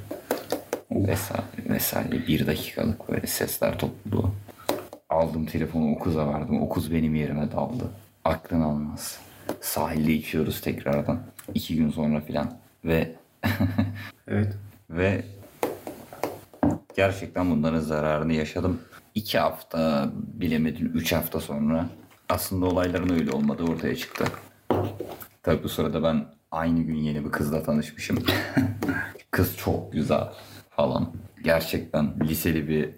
[0.91, 2.27] Vesaire vesaire.
[2.29, 4.31] Bir dakikalık böyle sesler topluluğu.
[5.11, 6.63] Aldım telefonu o kıza verdim.
[6.63, 7.85] O kız benim yerime daldı.
[8.25, 9.19] Aklın almaz.
[9.61, 11.21] Sahilde içiyoruz tekrardan.
[11.55, 12.53] İki gün sonra filan.
[12.85, 13.13] Ve
[14.29, 14.55] Evet.
[14.91, 15.25] ve
[16.97, 18.81] gerçekten bunların zararını yaşadım.
[19.15, 21.87] İki hafta bilemedim üç hafta sonra
[22.31, 24.25] aslında olayların öyle olmadığı ortaya çıktı.
[25.43, 28.19] Tabi bu sırada ben aynı gün yeni bir kızla tanışmışım.
[29.31, 30.25] Kız çok güzel
[30.71, 31.13] falan.
[31.45, 32.91] Gerçekten liseli bir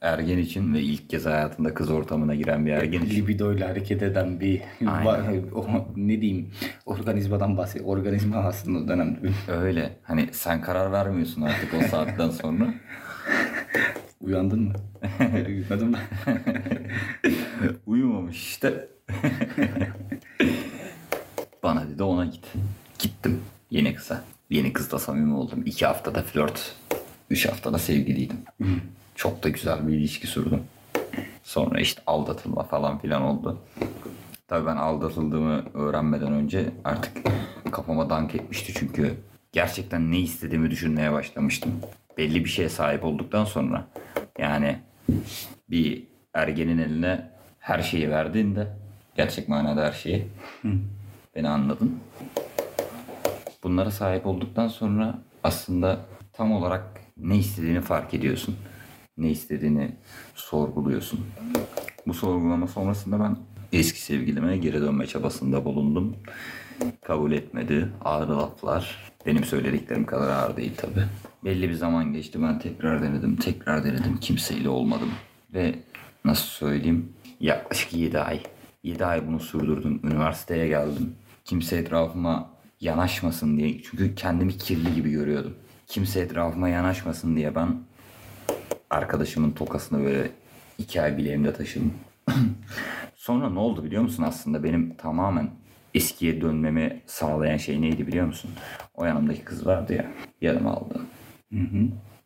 [0.00, 3.16] ergen için ve ilk kez hayatında kız ortamına giren bir ergen için.
[3.16, 4.62] Libidoyla hareket eden bir
[5.54, 5.66] o,
[5.96, 6.50] ne diyeyim
[6.86, 7.96] organizmadan bahsediyor.
[7.96, 9.18] Organizma aslında o dönemde.
[9.48, 9.96] Öyle.
[10.02, 12.74] Hani sen karar vermiyorsun artık o saatten sonra.
[14.20, 14.72] Uyandın mı?
[15.48, 15.98] Uyumadım da.
[17.86, 18.88] Uyumamış işte.
[21.62, 22.44] Bana dedi ona git.
[22.98, 24.24] Gittim yeni kıza.
[24.50, 25.62] Yeni kızla samimi oldum.
[25.66, 26.76] İki haftada flört.
[27.30, 28.38] Üç haftada sevgiliydim.
[29.14, 30.62] Çok da güzel bir ilişki sürdüm.
[31.42, 33.58] Sonra işte aldatılma falan filan oldu.
[34.48, 37.12] Tabii ben aldatıldığımı öğrenmeden önce artık
[37.72, 39.14] kafama dank etmişti çünkü
[39.52, 41.72] gerçekten ne istediğimi düşünmeye başlamıştım.
[42.18, 43.86] Belli bir şeye sahip olduktan sonra
[44.38, 44.78] yani
[45.70, 48.68] bir ergenin eline her şeyi verdiğinde
[49.16, 50.28] gerçek manada her şeyi
[51.36, 51.98] beni anladın.
[53.62, 56.00] Bunlara sahip olduktan sonra aslında
[56.32, 58.56] tam olarak ne istediğini fark ediyorsun.
[59.16, 59.90] Ne istediğini
[60.34, 61.26] sorguluyorsun.
[62.06, 63.36] Bu sorgulama sonrasında ben
[63.72, 66.16] eski sevgilime geri dönme çabasında bulundum.
[67.02, 67.88] Kabul etmedi.
[68.04, 69.12] Ağır laflar.
[69.26, 71.04] Benim söylediklerim kadar ağır değil tabi.
[71.44, 72.42] Belli bir zaman geçti.
[72.42, 73.36] Ben tekrar denedim.
[73.36, 74.16] Tekrar denedim.
[74.20, 75.10] Kimseyle olmadım.
[75.54, 75.74] Ve
[76.24, 77.12] nasıl söyleyeyim?
[77.40, 78.40] Yaklaşık 7 ay.
[78.82, 80.00] 7 ay bunu sürdürdüm.
[80.04, 81.14] Üniversiteye geldim.
[81.44, 83.82] Kimse etrafıma yanaşmasın diye.
[83.82, 85.54] Çünkü kendimi kirli gibi görüyordum.
[85.86, 87.68] Kimse etrafıma yanaşmasın diye ben
[88.90, 90.30] arkadaşımın tokasını böyle
[90.78, 91.94] iki ay bileğimde taşıdım.
[93.16, 95.50] Sonra ne oldu biliyor musun aslında benim tamamen
[95.94, 98.50] eskiye dönmemi sağlayan şey neydi biliyor musun?
[98.94, 100.06] O yanımdaki kız vardı ya
[100.40, 101.00] yanıma aldı.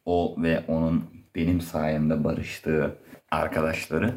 [0.05, 1.05] O ve onun
[1.35, 2.99] benim sayemde barıştığı
[3.31, 4.15] arkadaşları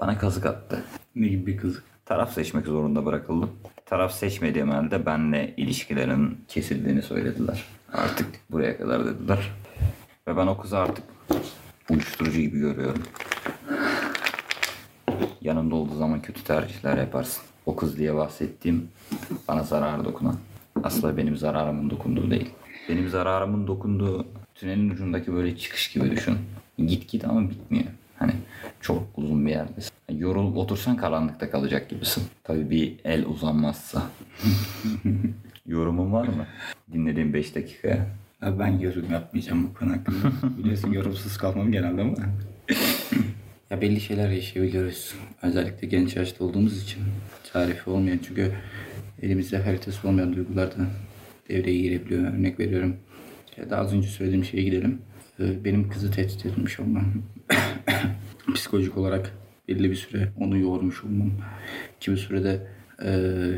[0.00, 0.84] bana kazık attı.
[1.14, 1.82] Ne gibi bir kız?
[2.04, 3.50] Taraf seçmek zorunda bırakıldım.
[3.86, 7.64] Taraf seçmediğim halde benle ilişkilerin kesildiğini söylediler.
[7.92, 9.52] Artık buraya kadar dediler.
[10.28, 11.04] Ve ben o kızı artık
[11.90, 13.02] uyuşturucu gibi görüyorum.
[15.40, 17.44] Yanımda olduğu zaman kötü tercihler yaparsın.
[17.68, 18.88] O kız diye bahsettiğim
[19.48, 20.36] bana zarar dokunan.
[20.82, 22.50] Aslında benim zararımın dokunduğu değil.
[22.88, 26.36] Benim zararımın dokunduğu tünelin ucundaki böyle çıkış gibi düşün.
[26.78, 27.84] Git git ama bitmiyor.
[28.18, 28.32] Hani
[28.80, 29.92] çok uzun bir yerdesin.
[30.10, 32.24] Yorulup otursan karanlıkta kalacak gibisin.
[32.44, 34.02] Tabii bir el uzanmazsa.
[35.66, 36.46] Yorumun var mı?
[36.92, 38.06] Dinlediğim 5 dakikaya.
[38.42, 40.32] Ya ben yorum yapmayacağım bu konu hakkında.
[40.58, 42.14] Biliyorsun yorumsuz kalmam genelde ama.
[43.70, 45.14] ya belli şeyler yaşayabiliyoruz.
[45.42, 47.02] Özellikle genç yaşta olduğumuz için.
[47.52, 48.52] Tarifi olmayan çünkü
[49.22, 50.86] elimizde haritası olmayan duygular da
[51.48, 52.32] devreye girebiliyor.
[52.34, 52.96] Örnek veriyorum.
[53.56, 54.98] Ya daha az önce söylediğim şeye gidelim.
[55.40, 57.04] Ee, Benim kızı tehdit edilmiş olmam.
[58.54, 59.32] Psikolojik olarak
[59.68, 61.30] belli bir süre onu yormuş olmam.
[62.00, 62.66] Kimi sürede
[63.04, 63.10] e,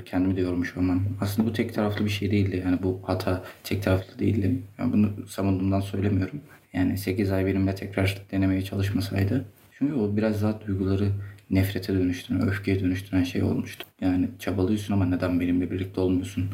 [0.04, 1.04] kendimi de yormuş olmam.
[1.20, 2.62] Aslında bu tek taraflı bir şey değildi.
[2.64, 4.58] Yani bu hata tek taraflı değildi.
[4.78, 6.40] Yani bunu savunduğumdan söylemiyorum.
[6.72, 9.44] Yani 8 ay benimle tekrar denemeye çalışmasaydı.
[9.80, 11.12] Çünkü o biraz daha duyguları
[11.50, 13.84] nefrete dönüştüren, öfkeye dönüştüren şey olmuştu.
[14.00, 16.50] Yani çabalıyorsun ama neden benimle birlikte olmuyorsun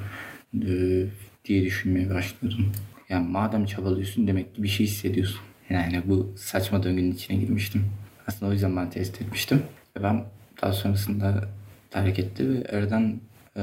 [1.45, 2.73] diye düşünmeye başladım.
[3.09, 5.41] Yani madem çabalıyorsun demek ki bir şey hissediyorsun.
[5.71, 7.85] Yani bu saçma döngünün içine girmiştim.
[8.27, 9.63] Aslında o yüzden ben test etmiştim.
[9.97, 10.25] Ve ben
[10.63, 11.49] daha sonrasında
[11.91, 13.21] terk etti ve aradan
[13.57, 13.61] e,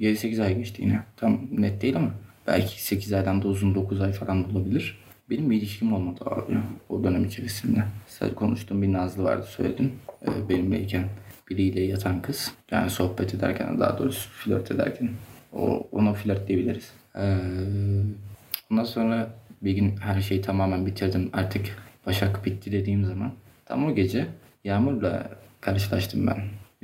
[0.00, 1.02] 7-8 ay geçti yine.
[1.16, 2.10] Tam net değil ama
[2.46, 5.03] belki 8 aydan da uzun 9 ay falan olabilir.
[5.30, 6.58] Benim bir ilişkim olmadı abi
[6.88, 7.84] o dönem içerisinde.
[8.08, 9.92] Sadece konuştuğum bir Nazlı vardı söyledim.
[10.22, 11.04] E, benimleyken
[11.50, 12.52] biriyle yatan kız.
[12.70, 15.10] Yani sohbet ederken daha doğrusu flört ederken
[15.52, 16.92] o, ona flört diyebiliriz.
[17.16, 17.38] Ee,
[18.70, 21.30] ondan sonra bir gün her şeyi tamamen bitirdim.
[21.32, 23.32] Artık Başak bitti dediğim zaman
[23.66, 24.26] tam o gece
[24.64, 26.38] Yağmur'la karşılaştım ben.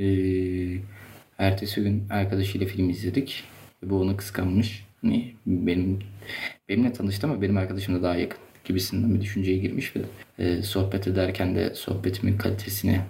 [0.05, 0.79] Ee,
[1.38, 3.44] ertesi gün arkadaşıyla film izledik.
[3.83, 4.87] Bu onu kıskanmış.
[5.03, 5.98] Hani benim
[6.69, 10.01] benimle tanıştı ama benim arkadaşımla daha yakın gibisinden bir düşünceye girmiş ve
[10.38, 13.01] e, sohbet ederken de sohbetimin kalitesini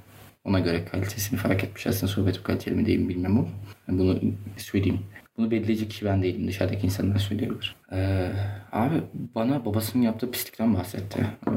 [0.45, 1.87] ona göre kalitesini fark etmiş.
[1.87, 3.49] Aslında sohbetim kaliteli mi değil mi bilmem ama
[3.89, 4.21] bunu
[4.57, 5.01] söyleyeyim.
[5.37, 6.49] Bunu belirleyecek kişi ben değilim.
[6.49, 7.77] Dışarıdaki insanlar söyleyebilir.
[7.93, 8.31] Ee,
[8.73, 8.95] abi
[9.35, 11.27] bana babasının yaptığı pislikten bahsetti.
[11.47, 11.51] Ee,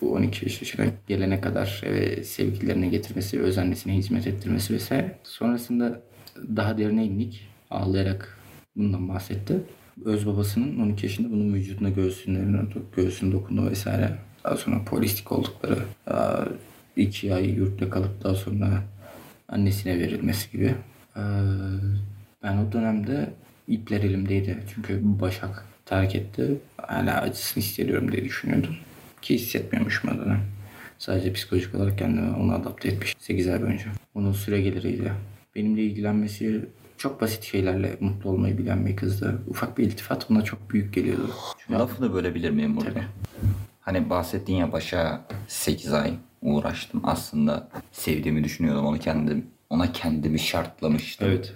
[0.00, 5.18] bu 12 yaşına gelene kadar eve sevgililerine getirmesi, öz annesine hizmet ettirmesi vesaire.
[5.22, 6.02] Sonrasında
[6.56, 7.48] daha derine indik.
[7.70, 8.38] Ağlayarak
[8.76, 9.60] bundan bahsetti.
[10.04, 12.60] Öz babasının 12 yaşında bunun vücuduna göğsünlerine,
[12.96, 14.18] göğsüne dokundu vesaire.
[14.44, 15.78] Daha sonra polislik oldukları,
[16.96, 18.82] iki ay yurtta kalıp daha sonra
[19.48, 20.74] annesine verilmesi gibi.
[22.42, 23.30] Ben o dönemde
[23.68, 24.58] ipler elimdeydi.
[24.74, 26.58] Çünkü Başak terk etti.
[26.76, 28.76] Hala acısını hissediyorum diye düşünüyordum.
[29.22, 30.40] Ki hissetmiyormuşum o dönem.
[30.98, 33.86] Sadece psikolojik olarak kendimi ona adapte etmiş 8 ay boyunca.
[34.14, 35.12] Onun süre geliriydi.
[35.54, 36.66] Benimle ilgilenmesi
[36.98, 39.42] çok basit şeylerle mutlu olmayı bilen bir kızdı.
[39.48, 41.30] Ufak bir iltifat ona çok büyük geliyordu.
[41.58, 42.90] Çünkü Lafını bölebilir miyim burada?
[42.90, 43.04] Tabii.
[43.80, 47.00] Hani bahsettin ya başa 8 ay uğraştım.
[47.04, 48.86] Aslında sevdiğimi düşünüyordum.
[48.86, 51.28] Onu kendim ona kendimi şartlamıştım.
[51.28, 51.54] Evet.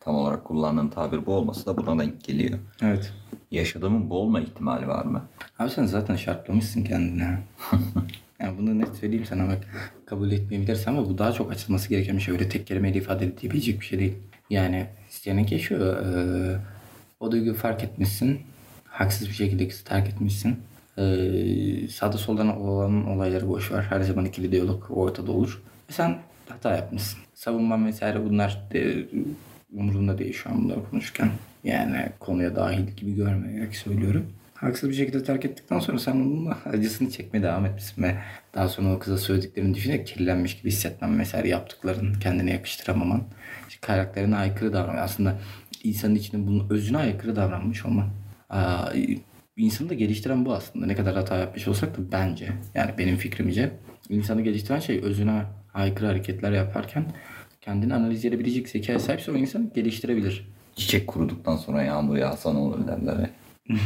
[0.00, 2.58] Tam olarak kullandığın tabir bu olması da buna denk geliyor.
[2.82, 3.12] Evet.
[3.50, 5.22] Yaşadığımın bu olma ihtimali var mı?
[5.58, 7.38] Abi sen zaten şartlamışsın kendine.
[8.40, 9.58] yani bunu net söyleyeyim sana bak
[10.06, 12.34] kabul etmeyebilirsin ama bu daha çok açılması gereken bir şey.
[12.34, 14.14] Öyle tek kelimeyle ifade edilebilecek bir şey değil.
[14.50, 16.06] Yani senin geçiyor.
[16.06, 16.58] Ee,
[17.20, 18.40] o duyguyu fark etmişsin.
[18.84, 20.56] Haksız bir şekilde kızı terk etmişsin.
[20.98, 23.82] Ee, sağda soldan olan olayları boş ver.
[23.82, 25.62] Her zaman ikili diyalog ortada olur.
[25.90, 27.18] Ve sen hata yapmışsın.
[27.34, 29.06] Savunman vesaire bunlar de,
[29.72, 31.30] umurumda değil şu an bunları konuşurken.
[31.64, 34.26] Yani konuya dahil gibi görmeyerek söylüyorum.
[34.54, 38.16] Haksız bir şekilde terk ettikten sonra sen onun acısını çekmeye devam etmişsin ve
[38.54, 43.22] daha sonra o kıza söylediklerini düşünerek kirlenmiş gibi hissetmem vesaire yaptıkların kendine yakıştıramaman.
[43.86, 45.00] Karakterine aykırı davranma.
[45.00, 45.38] Aslında
[45.84, 47.84] insanın içinde bunun özüne aykırı davranmış.
[48.50, 48.92] Aa,
[49.56, 50.86] insanı da geliştiren bu aslında.
[50.86, 53.70] Ne kadar hata yapmış olsak da bence yani benim fikrimce
[54.08, 55.42] insanı geliştiren şey özüne
[55.74, 57.06] aykırı hareketler yaparken
[57.60, 60.48] kendini analiz edebilecek zekaya sahipse o insanı geliştirebilir.
[60.76, 63.30] Çiçek kuruduktan sonra yağmur yağsa ne olur derler.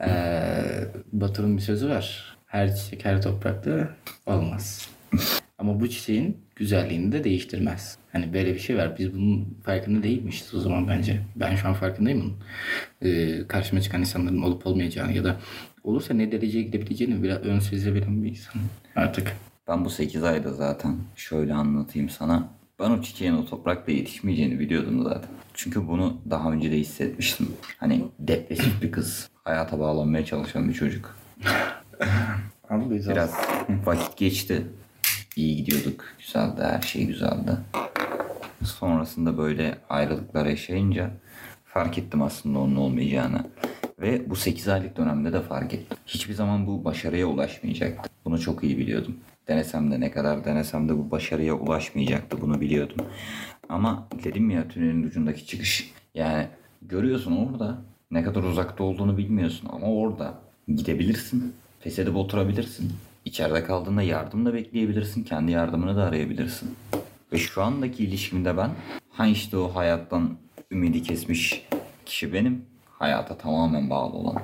[0.00, 2.36] Ee, Batur'un bir sözü var.
[2.46, 3.88] Her çiçek her toprakta
[4.26, 4.88] olmaz.
[5.58, 7.98] Ama bu çiçeğin güzelliğini de değiştirmez.
[8.12, 8.98] Hani böyle bir şey var.
[8.98, 11.20] Biz bunun farkında değilmişiz o zaman bence.
[11.36, 12.36] Ben şu an farkındayım bunun.
[13.02, 15.36] Ee, karşıma çıkan insanların olup olmayacağını ya da
[15.84, 18.62] olursa ne dereceye gidebileceğini biraz ön sezebilen bir insan
[18.96, 19.36] artık.
[19.68, 22.48] Ben bu 8 ayda zaten şöyle anlatayım sana.
[22.80, 25.30] Ben o çiçeğin o toprakla yetişmeyeceğini biliyordum zaten.
[25.54, 27.48] Çünkü bunu daha önce de hissetmiştim.
[27.78, 29.30] Hani depresif bir kız.
[29.44, 31.16] Hayata bağlanmaya çalışan bir çocuk.
[33.14, 33.34] Biraz
[33.84, 34.66] vakit geçti.
[35.36, 36.04] İyi gidiyorduk.
[36.18, 36.62] Güzeldi.
[36.62, 37.50] Her şey güzeldi.
[38.64, 41.10] Sonrasında böyle ayrılıklar yaşayınca
[41.64, 43.44] fark ettim aslında onun olmayacağını.
[44.00, 45.96] Ve bu 8 aylık dönemde de fark ettim.
[46.06, 48.10] Hiçbir zaman bu başarıya ulaşmayacaktı.
[48.24, 49.16] Bunu çok iyi biliyordum.
[49.48, 52.40] Denesem de ne kadar denesem de bu başarıya ulaşmayacaktı.
[52.40, 53.06] Bunu biliyordum.
[53.68, 55.92] Ama dedim ya tünelin ucundaki çıkış.
[56.14, 56.46] Yani
[56.82, 57.78] görüyorsun orada.
[58.10, 60.34] Ne kadar uzakta olduğunu bilmiyorsun ama orada
[60.68, 61.54] gidebilirsin.
[61.80, 62.92] Pes edip oturabilirsin.
[63.26, 65.24] İçeride kaldığında yardım da bekleyebilirsin.
[65.24, 66.76] Kendi yardımını da arayabilirsin.
[67.32, 68.70] Ve şu andaki ilişkimde ben
[69.10, 70.36] ha işte o hayattan
[70.70, 71.66] ümidi kesmiş
[72.06, 72.64] kişi benim.
[72.98, 74.42] Hayata tamamen bağlı olan.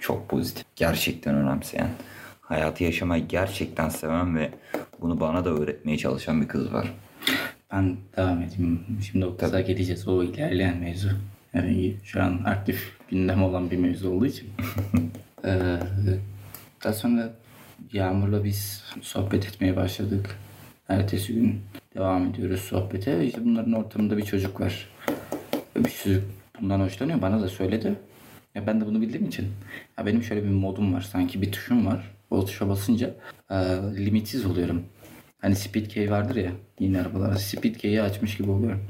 [0.00, 0.64] Çok pozitif.
[0.76, 1.88] Gerçekten önemseyen.
[2.40, 4.50] Hayatı yaşamayı gerçekten seven ve
[5.00, 6.92] bunu bana da öğretmeye çalışan bir kız var.
[7.72, 8.80] Ben devam edeyim.
[9.10, 10.08] Şimdi o kıza geleceğiz.
[10.08, 11.08] O ilerleyen mevzu.
[11.54, 14.48] Yani şu an aktif gündem olan bir mevzu olduğu için.
[15.46, 15.78] Ee,
[16.84, 17.32] daha sonra
[17.92, 20.38] Yağmur'la biz sohbet etmeye başladık.
[20.88, 21.60] Ertesi gün
[21.94, 23.26] devam ediyoruz sohbete.
[23.26, 24.88] İşte bunların ortamında bir çocuk var.
[25.76, 26.24] Bir çocuk
[26.60, 27.22] bundan hoşlanıyor.
[27.22, 27.94] Bana da söyledi.
[28.54, 29.48] Ya ben de bunu bildiğim için.
[29.98, 31.00] Ya benim şöyle bir modum var.
[31.00, 32.10] Sanki bir tuşum var.
[32.30, 33.14] O tuşa basınca
[33.50, 33.54] e,
[33.96, 34.82] limitsiz oluyorum.
[35.40, 37.38] Hani speed key vardır ya yeni arabalarda.
[37.38, 38.84] Speed key'i açmış gibi oluyorum.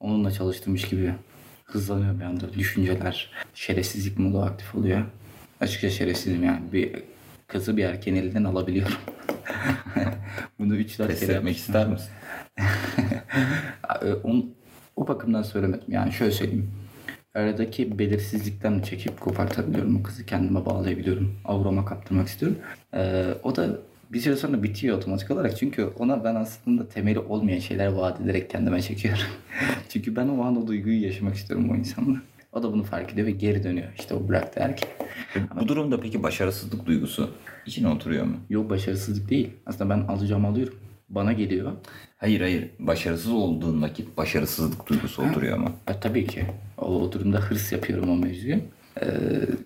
[0.00, 1.14] Onunla çalıştırmış gibi
[1.64, 2.52] hızlanıyor bir anda.
[2.52, 5.04] Düşünceler, şerefsizlik modu aktif oluyor.
[5.60, 6.72] Açıkça şerefsizim yani.
[6.72, 7.02] Bir
[7.46, 8.96] kızı bir erkeğin elinden alabiliyorum.
[10.58, 11.74] Bunu 3 4 Test kere etmek yapmıştım.
[11.74, 12.10] ister misin?
[14.02, 14.50] Ee, on,
[14.96, 15.84] o bakımdan söylemedim.
[15.88, 16.70] Yani şöyle söyleyeyim.
[17.34, 20.26] Aradaki belirsizlikten çekip kopartabiliyorum o kızı.
[20.26, 21.34] Kendime bağlayabiliyorum.
[21.44, 22.58] Avrama kaptırmak istiyorum.
[22.94, 23.68] Ee, o da
[24.12, 25.56] bir süre sonra bitiyor otomatik olarak.
[25.56, 29.22] Çünkü ona ben aslında temeli olmayan şeyler vaat ederek kendime çekiyorum.
[29.88, 32.16] Çünkü ben o an o duyguyu yaşamak istiyorum o insanla.
[32.56, 33.88] O da bunu fark ediyor ve geri dönüyor.
[33.98, 34.88] İşte o bıraktı erkek.
[35.60, 37.30] Bu durumda peki başarısızlık duygusu
[37.66, 38.36] içine oturuyor mu?
[38.50, 39.50] Yok başarısızlık değil.
[39.66, 40.74] Aslında ben alacağım alıyorum.
[41.08, 41.72] Bana geliyor.
[42.16, 42.70] Hayır hayır.
[42.78, 45.70] Başarısız olduğun vakit başarısızlık duygusu oturuyor mu?
[45.88, 46.44] E, tabii ki.
[46.78, 48.56] O, o durumda hırs yapıyorum o mevzuyu.
[49.02, 49.06] Ee,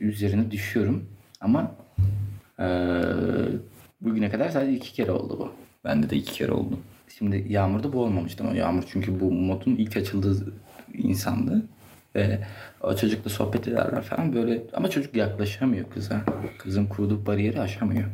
[0.00, 1.04] üzerine düşüyorum.
[1.40, 1.74] Ama
[2.60, 3.02] ee,
[4.00, 5.52] bugüne kadar sadece iki kere oldu bu.
[5.84, 6.78] Bende de iki kere oldu.
[7.18, 10.54] Şimdi Yağmur'da bu olmamıştı ama Yağmur çünkü bu modun ilk açıldığı
[10.94, 11.62] insandı.
[12.14, 12.40] Ve
[12.82, 16.20] o çocukla sohbet ederler falan böyle ama çocuk yaklaşamıyor kıza.
[16.58, 18.04] Kızın kurduğu bariyeri aşamıyor.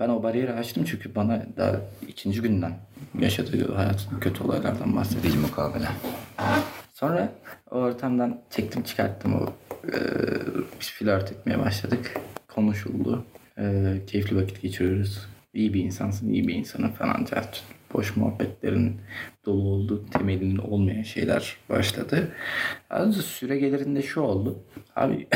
[0.00, 1.76] Ben o bariyeri açtım çünkü bana daha
[2.08, 2.72] ikinci günden
[3.20, 5.34] yaşadığı hayatın kötü olaylardan bahsediyor.
[5.34, 5.88] Mukabele.
[6.92, 7.32] Sonra
[7.70, 9.52] o ortamdan çektim çıkarttım o
[9.86, 9.98] e,
[10.80, 12.20] biz flört etmeye başladık.
[12.48, 13.24] Konuşuldu.
[13.58, 15.26] E, keyifli vakit geçiriyoruz.
[15.54, 17.26] İyi bir insansın, iyi bir insanım falan.
[17.30, 17.62] Cart.
[17.94, 19.00] Boş muhabbetlerin
[19.46, 22.32] dolu olduğu temelinin olmayan şeyler başladı.
[22.90, 24.58] Az süre gelirinde şu oldu.
[24.96, 25.28] Abi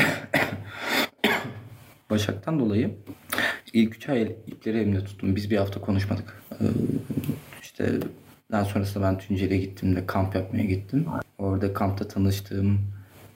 [2.09, 2.95] Başak'tan dolayı
[3.73, 5.35] ilk üç ay ipleri elimde tuttum.
[5.35, 6.43] Biz bir hafta konuşmadık.
[6.51, 6.65] Ee,
[7.61, 7.99] işte
[8.51, 11.05] daha sonrasında ben Tunceli'ye gittim de kamp yapmaya gittim.
[11.37, 12.79] Orada kampta tanıştığım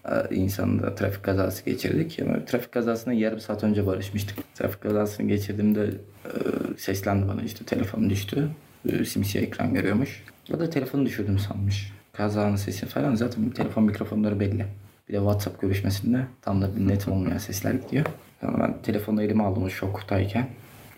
[0.06, 2.20] e, insanla trafik kazası geçirdik.
[2.22, 4.56] Ama trafik kazasına yarım saat önce barışmıştık.
[4.56, 5.86] Trafik kazasını geçirdiğimde
[6.26, 6.32] e,
[6.78, 8.50] seslendi bana işte telefon düştü.
[8.90, 10.24] E, simsiyah ekran görüyormuş.
[10.56, 11.94] O da telefonu düşürdüm sanmış.
[12.14, 14.66] Kazanın sesi falan zaten telefon mikrofonları belli.
[15.10, 18.06] Bir de WhatsApp görüşmesinde tam da bir net olmayan sesler gidiyor.
[18.42, 20.48] Sonra ben telefonu elime aldım o şoktayken.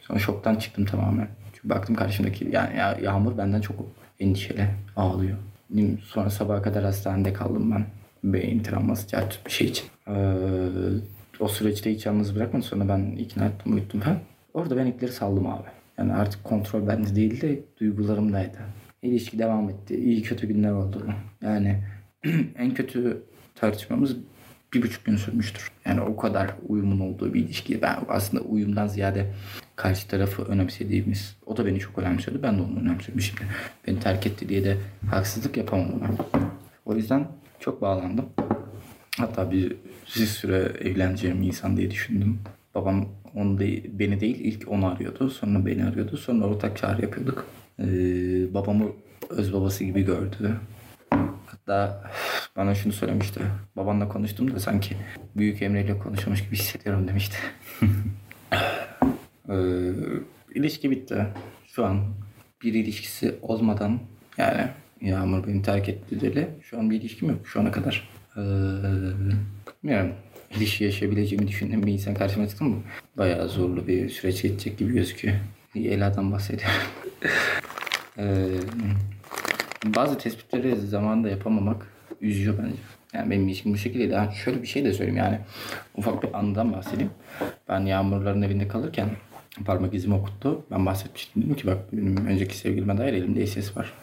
[0.01, 1.27] Sonra şoktan çıktım tamamen.
[1.53, 3.75] Çünkü baktım karşımdaki yani ya, Yağmur benden çok
[4.19, 5.37] endişeli ağlıyor.
[6.03, 7.85] Sonra sabaha kadar hastanede kaldım ben.
[8.23, 9.85] Beyin travması bir şey için.
[10.07, 10.13] Ee,
[11.39, 12.63] o süreçte hiç yalnız bırakmadı.
[12.63, 14.19] Sonra ben ikna ettim, uyuttum falan.
[14.53, 15.67] Orada ben ipleri saldım abi.
[15.97, 18.57] Yani artık kontrol bende değil de duygularımdaydı.
[19.01, 19.95] İlişki devam etti.
[19.95, 21.05] İyi kötü günler oldu.
[21.41, 21.83] Yani
[22.57, 23.23] en kötü
[23.55, 24.17] tartışmamız
[24.73, 25.71] bir buçuk gün sürmüştür.
[25.85, 27.81] Yani o kadar uyumun olduğu bir ilişki.
[27.81, 29.33] Ben aslında uyumdan ziyade
[29.75, 31.35] karşı tarafı önemsediğimiz.
[31.45, 32.43] O da beni çok önemsiyordu.
[32.43, 33.41] Ben de onu önemsiyorum şimdi.
[33.87, 34.77] Beni terk etti diye de
[35.09, 36.09] haksızlık yapamam ona.
[36.85, 37.27] O yüzden
[37.59, 38.25] çok bağlandım.
[39.17, 39.75] Hatta bir,
[40.15, 42.39] bir süre evleneceğim insan diye düşündüm.
[42.75, 45.29] Babam onu değil, beni değil ilk onu arıyordu.
[45.29, 46.17] Sonra beni arıyordu.
[46.17, 47.45] Sonra ortak çağrı yapıyorduk.
[47.79, 47.85] Ee,
[48.53, 48.85] babamı
[49.29, 50.55] öz babası gibi gördü.
[51.45, 52.03] Hatta
[52.55, 53.41] bana şunu söylemişti.
[53.75, 54.95] Babanla konuştum da sanki
[55.35, 57.37] Büyük Emre ile konuşmuş gibi hissediyorum demişti.
[59.49, 59.55] ee,
[60.55, 61.27] ilişki bitti.
[61.67, 62.03] Şu an
[62.63, 63.99] bir ilişkisi olmadan
[64.37, 64.67] yani
[65.01, 66.47] Yağmur beni terk etti deli.
[66.61, 68.09] Şu an bir ilişkim yok şu ana kadar.
[68.37, 68.39] Ee,
[69.83, 70.11] bilmiyorum.
[70.57, 72.81] İlişki yaşayabileceğimi düşündüğüm bir insan karşıma çıktı mı?
[73.17, 75.35] Bayağı zorlu bir süreç geçecek gibi gözüküyor.
[75.75, 76.75] Ela'dan bahsediyorum.
[78.17, 78.47] ee,
[79.85, 81.87] bazı tespitleri zamanında yapamamak
[82.21, 82.77] üzüyor bence.
[83.13, 84.11] Yani benim ilişkim bu şekilde.
[84.11, 85.39] Daha şöyle bir şey de söyleyeyim yani.
[85.95, 87.11] Ufak bir andan bahsedeyim.
[87.69, 89.09] Ben Yağmurların evinde kalırken
[89.65, 90.65] parmak izimi okuttu.
[90.71, 91.43] Ben bahsetmiştim.
[91.43, 93.93] Dedim ki bak benim önceki sevgilime dair elimde SS var.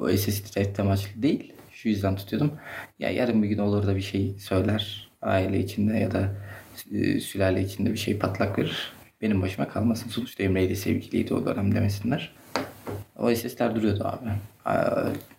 [0.00, 1.52] O SS tehdit amaçlı değil.
[1.70, 2.52] Şu yüzden tutuyordum.
[2.98, 5.10] Ya yarın bir gün olur da bir şey söyler.
[5.24, 6.28] Aile içinde ya da
[6.92, 8.92] e, sülale içinde bir şey patlak verir.
[9.22, 10.10] Benim başıma kalmasın.
[10.10, 12.34] Sonuçta Emre ile sevgiliydi o dönem demesinler.
[13.16, 14.30] O SS'ler duruyordu abi.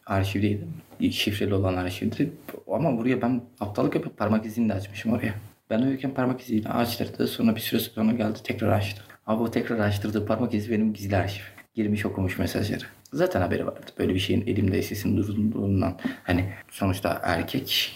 [0.05, 0.65] Arşivdeydi.
[1.11, 2.31] Şifreli olan arşivdi.
[2.71, 5.33] Ama buraya ben aptallık yapıp parmak izini de açmışım oraya.
[5.69, 7.27] Ben uyurken parmak izini açtırdı.
[7.27, 9.01] Sonra bir süre sonra geldi tekrar açtı.
[9.27, 11.43] Abi o tekrar açtırdığı parmak izi benim gizli arşiv.
[11.73, 12.83] Girmiş okumuş mesajları.
[13.13, 13.91] Zaten haberi vardı.
[13.99, 15.99] Böyle bir şeyin elimde sesin durduğundan.
[16.23, 17.95] Hani sonuçta erkek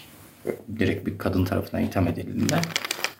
[0.78, 2.54] direkt bir kadın tarafından itham edildiğinde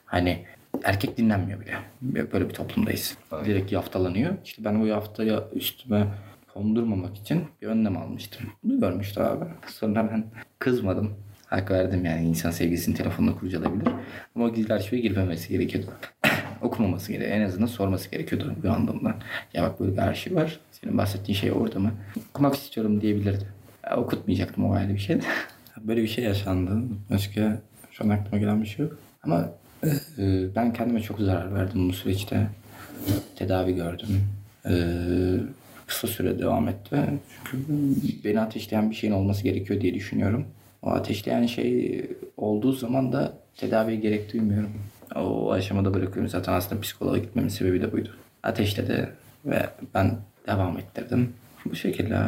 [0.05, 0.45] hani
[0.85, 1.73] erkek dinlenmiyor bile.
[2.03, 3.17] Böyle bir toplumdayız.
[3.45, 4.35] Direkt yaftalanıyor.
[4.45, 6.07] İşte ben o yaftaya üstüme
[6.55, 8.47] kondurmamak için bir önlem almıştım.
[8.65, 9.45] Bunu görmüştü abi.
[9.67, 10.25] Sonra ben
[10.59, 11.15] kızmadım.
[11.47, 13.93] Hak verdim yani insan sevgisini telefonla kurcalayabilir.
[14.37, 15.87] Ama o gizli arşive girmemesi gerekiyordu.
[16.63, 17.43] Okumaması gerekiyordu.
[17.43, 19.15] En azından sorması gerekiyordu uyandığımdan.
[19.55, 20.61] Ya bak böyle bir arşiv var.
[20.73, 21.93] Senin bahsettiğin şey orada mı?
[22.31, 23.45] Okumak istiyorum diyebilirdi.
[23.85, 25.21] Ya, okutmayacaktım o ayrı bir şey.
[25.77, 26.83] Böyle bir şey yaşandı.
[27.11, 28.99] Başka şu an aklıma gelen bir şey yok.
[29.23, 29.49] Ama
[30.19, 32.47] e, ben kendime çok zarar verdim bu süreçte.
[33.37, 34.25] Tedavi gördüm.
[34.67, 34.75] E,
[35.87, 36.97] kısa süre devam etti.
[37.45, 37.73] Çünkü
[38.25, 40.45] beni ateşleyen bir şeyin olması gerekiyor diye düşünüyorum.
[40.83, 42.07] O ateşleyen şey
[42.37, 44.71] olduğu zaman da tedaviye gerek duymuyorum.
[45.17, 46.29] O aşamada bırakıyorum.
[46.29, 48.17] Zaten aslında psikoloğa gitmemin sebebi de buydu.
[48.43, 49.09] Ateşledi
[49.45, 51.33] ve ben devam ettirdim.
[51.65, 52.19] Bu şekilde.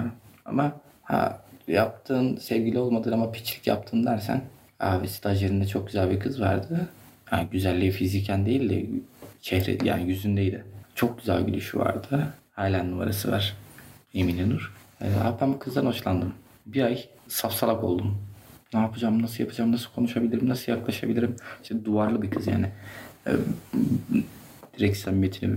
[0.44, 4.42] Ama ha yaptığın sevgili olmadığın ama piçlik yaptın dersen
[4.80, 6.88] abi stajyerinde çok güzel bir kız vardı.
[7.32, 8.86] Yani güzelliği fiziken değil de
[9.40, 10.64] çehre yani yüzündeydi.
[10.94, 12.26] Çok güzel gülüşü vardı.
[12.52, 13.56] Hala numarası var.
[14.14, 14.72] Emine Nur.
[15.00, 16.34] Ee, abi ben bu kızdan hoşlandım.
[16.66, 18.18] Bir ay safsalak oldum.
[18.74, 21.36] Ne yapacağım, nasıl yapacağım, nasıl konuşabilirim, nasıl yaklaşabilirim.
[21.62, 22.66] İşte duvarlı bir kız yani.
[23.26, 23.30] Ee,
[24.78, 25.56] direkt samimiyetini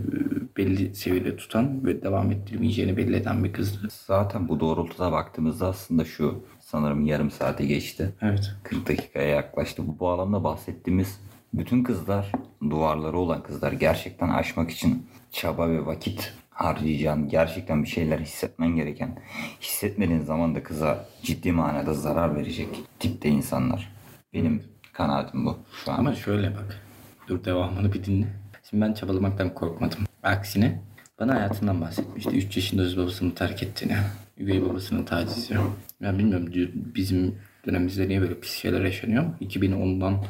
[0.57, 3.87] belli seviyede tutan ve devam ettirmeyeceğini belli eden bir kızdı.
[4.07, 8.13] Zaten bu doğrultuda baktığımızda aslında şu sanırım yarım saate geçti.
[8.21, 8.55] Evet.
[8.63, 9.87] 40 dakikaya yaklaştı.
[9.87, 11.19] Bu bağlamda bahsettiğimiz
[11.53, 12.31] bütün kızlar,
[12.69, 19.19] duvarları olan kızlar gerçekten aşmak için çaba ve vakit harcayacağın, gerçekten bir şeyler hissetmen gereken,
[19.61, 22.67] hissetmediğin zaman da kıza ciddi manada zarar verecek
[22.99, 23.95] tipte insanlar.
[24.33, 25.97] Benim kanaatim bu şu an.
[25.97, 26.81] Ama şöyle bak.
[27.27, 28.27] Dur devamını bir dinle.
[28.69, 29.99] Şimdi ben çabalamaktan korkmadım.
[30.23, 30.81] Aksine
[31.19, 32.29] bana hayatından bahsetmişti.
[32.29, 33.95] 3 yaşında öz babasını terk ettiğini.
[34.37, 35.55] Üvey babasının tacizi.
[36.01, 36.51] Ben bilmiyorum
[36.95, 37.35] bizim
[37.67, 39.25] dönemimizde niye böyle pis şeyler yaşanıyor.
[39.41, 40.25] 2010'dan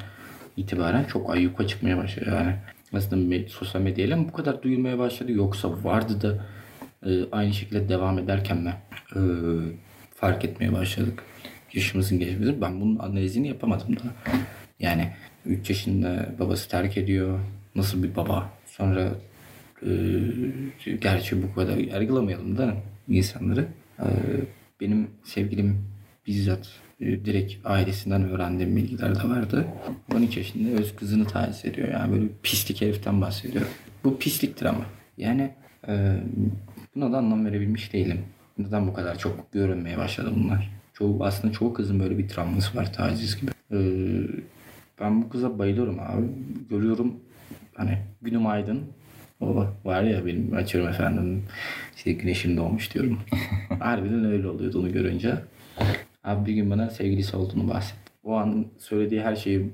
[0.58, 2.56] itibaren çok ayyuka çıkmaya başladı yani
[2.94, 6.46] aslında sosyal medyayla bu kadar duyulmaya başladı yoksa vardı da
[7.10, 8.74] e, aynı şekilde devam ederken mi
[9.16, 9.20] e,
[10.16, 11.24] fark etmeye başladık
[11.74, 14.02] yaşımızın geçmesi ben bunun analizini yapamadım da
[14.80, 15.14] yani
[15.46, 17.40] 3 yaşında babası terk ediyor
[17.76, 19.12] nasıl bir baba sonra
[19.86, 22.76] e, gerçi bu kadar yargılamayalım da
[23.08, 23.68] insanları
[24.00, 24.08] e,
[24.82, 25.86] benim sevgilim
[26.28, 26.70] bizzat
[27.02, 29.66] e, direkt ailesinden öğrendiğim bilgiler de vardı.
[30.16, 31.88] 12 yaşında öz kızını taciz ediyor.
[31.88, 33.66] Yani böyle pislik heriften bahsediyor.
[34.04, 34.86] Bu pisliktir ama.
[35.18, 35.52] Yani
[35.88, 36.18] e,
[36.96, 38.20] buna da anlam verebilmiş değilim.
[38.58, 40.72] Neden bu kadar çok görünmeye başladı bunlar?
[40.94, 43.52] Çoğu, aslında çoğu kızın böyle bir travması var taciz gibi.
[43.72, 43.80] E,
[45.02, 46.26] ben bu kıza bayılıyorum abi.
[46.70, 47.16] Görüyorum
[47.78, 48.84] hani günüm aydın.
[49.42, 51.44] O var ya benim açıyorum efendim
[51.96, 53.20] işte güneşim doğmuş diyorum.
[53.80, 55.36] Harbiden öyle oluyordu onu görünce.
[56.24, 58.12] Abi bir gün bana sevgilisi olduğunu bahsetti.
[58.24, 59.74] O an söylediği her şeyi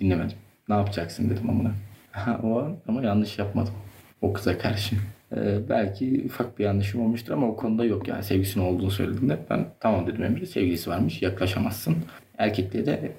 [0.00, 0.36] dinlemedim.
[0.68, 1.72] Ne yapacaksın dedim amına.
[2.42, 3.74] o an ama yanlış yapmadım.
[4.22, 4.96] O kıza karşı.
[5.36, 9.66] Ee, belki ufak bir yanlışım olmuştur ama o konuda yok yani sevgisinin olduğunu söylediğinde ben
[9.80, 11.96] tamam dedim Emre sevgilisi varmış yaklaşamazsın.
[12.38, 13.12] Erkekliğe de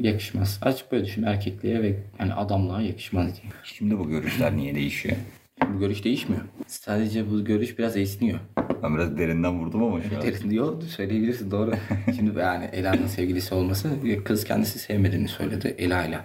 [0.00, 0.60] yakışmaz.
[0.62, 3.52] Açık böyle düşün erkekliğe ve yani adamlığa yakışmaz diye.
[3.64, 5.16] Şimdi bu görüşler niye değişiyor?
[5.74, 6.42] Bu görüş değişmiyor.
[6.66, 8.38] Sadece bu görüş biraz esniyor.
[8.82, 10.22] Ben biraz derinden vurdum ama şu an.
[10.22, 11.72] Derin yok söyleyebilirsin doğru.
[12.16, 13.88] Şimdi yani Ela'nın sevgilisi olması
[14.24, 15.74] kız kendisi sevmediğini söyledi.
[15.78, 16.18] Ela ile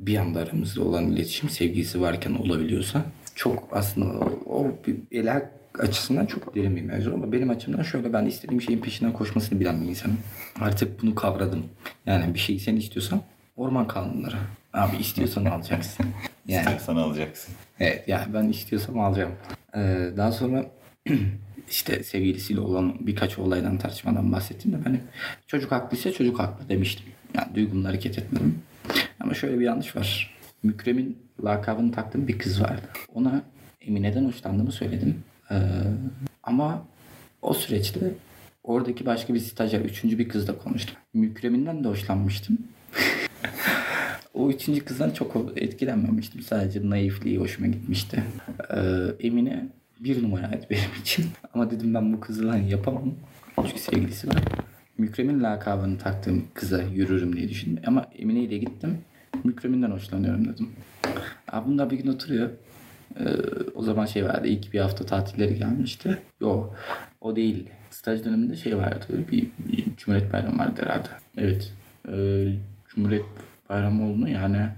[0.00, 3.04] bir anda aramızda olan iletişim sevgilisi varken olabiliyorsa
[3.34, 4.72] çok aslında o, o
[5.12, 9.60] Ela açısından çok derin bir mevzu ama benim açımdan şöyle ben istediğim şeyin peşinden koşmasını
[9.60, 10.18] bilen bir insanım.
[10.60, 11.64] Artık bunu kavradım.
[12.06, 13.20] Yani bir şeyi sen istiyorsan
[13.56, 14.36] orman kanunları.
[14.72, 16.06] Abi istiyorsan alacaksın.
[16.48, 17.54] Yani İstersen alacaksın.
[17.80, 19.32] Evet yani ben istiyorsam alacağım.
[19.76, 20.66] Ee, daha sonra
[21.70, 25.00] işte sevgilisiyle olan birkaç olaydan tartışmadan bahsettiğimde ben
[25.46, 27.06] çocuk haklıysa çocuk haklı demiştim.
[27.34, 28.58] Yani duygumla hareket etmedim.
[29.20, 30.34] Ama şöyle bir yanlış var.
[30.62, 32.88] Mükrem'in lakabını taktığım bir kız vardı.
[33.14, 33.42] Ona
[33.80, 35.24] Emine'den hoşlandığımı söyledim.
[35.50, 35.54] Ee,
[36.42, 36.86] ama
[37.42, 38.14] o süreçte
[38.64, 40.96] oradaki başka bir stajyer, üçüncü bir kızla konuştum.
[41.14, 42.58] Mükrem'inden de hoşlanmıştım.
[44.34, 46.42] O üçüncü kızdan çok etkilenmemiştim.
[46.42, 48.24] Sadece naifliği hoşuma gitmişti.
[48.74, 49.68] Ee, Emine
[50.00, 51.24] bir numaraydı benim için.
[51.54, 53.14] Ama dedim ben bu kızla yapamam.
[53.56, 54.42] Çünkü sevgilisi var.
[54.98, 57.82] Mükrem'in lakabını taktığım kıza yürürüm diye düşündüm.
[57.86, 58.98] Ama Emine ile gittim.
[59.44, 60.68] Mükrem'inden hoşlanıyorum dedim.
[61.48, 62.50] Abi bunlar bir gün oturuyor.
[63.20, 63.24] Ee,
[63.74, 64.48] o zaman şey vardı.
[64.48, 66.18] ilk bir hafta tatilleri gelmişti.
[66.40, 66.76] Yok.
[67.20, 67.68] O değil.
[67.90, 69.06] Staj döneminde şey vardı.
[69.32, 71.08] Bir, bir Cumhuriyet Bayramı vardı herhalde.
[71.38, 71.72] Evet.
[72.08, 72.52] Ee,
[72.88, 73.24] Cumhuriyet
[73.68, 74.68] Bayramı oldu yani.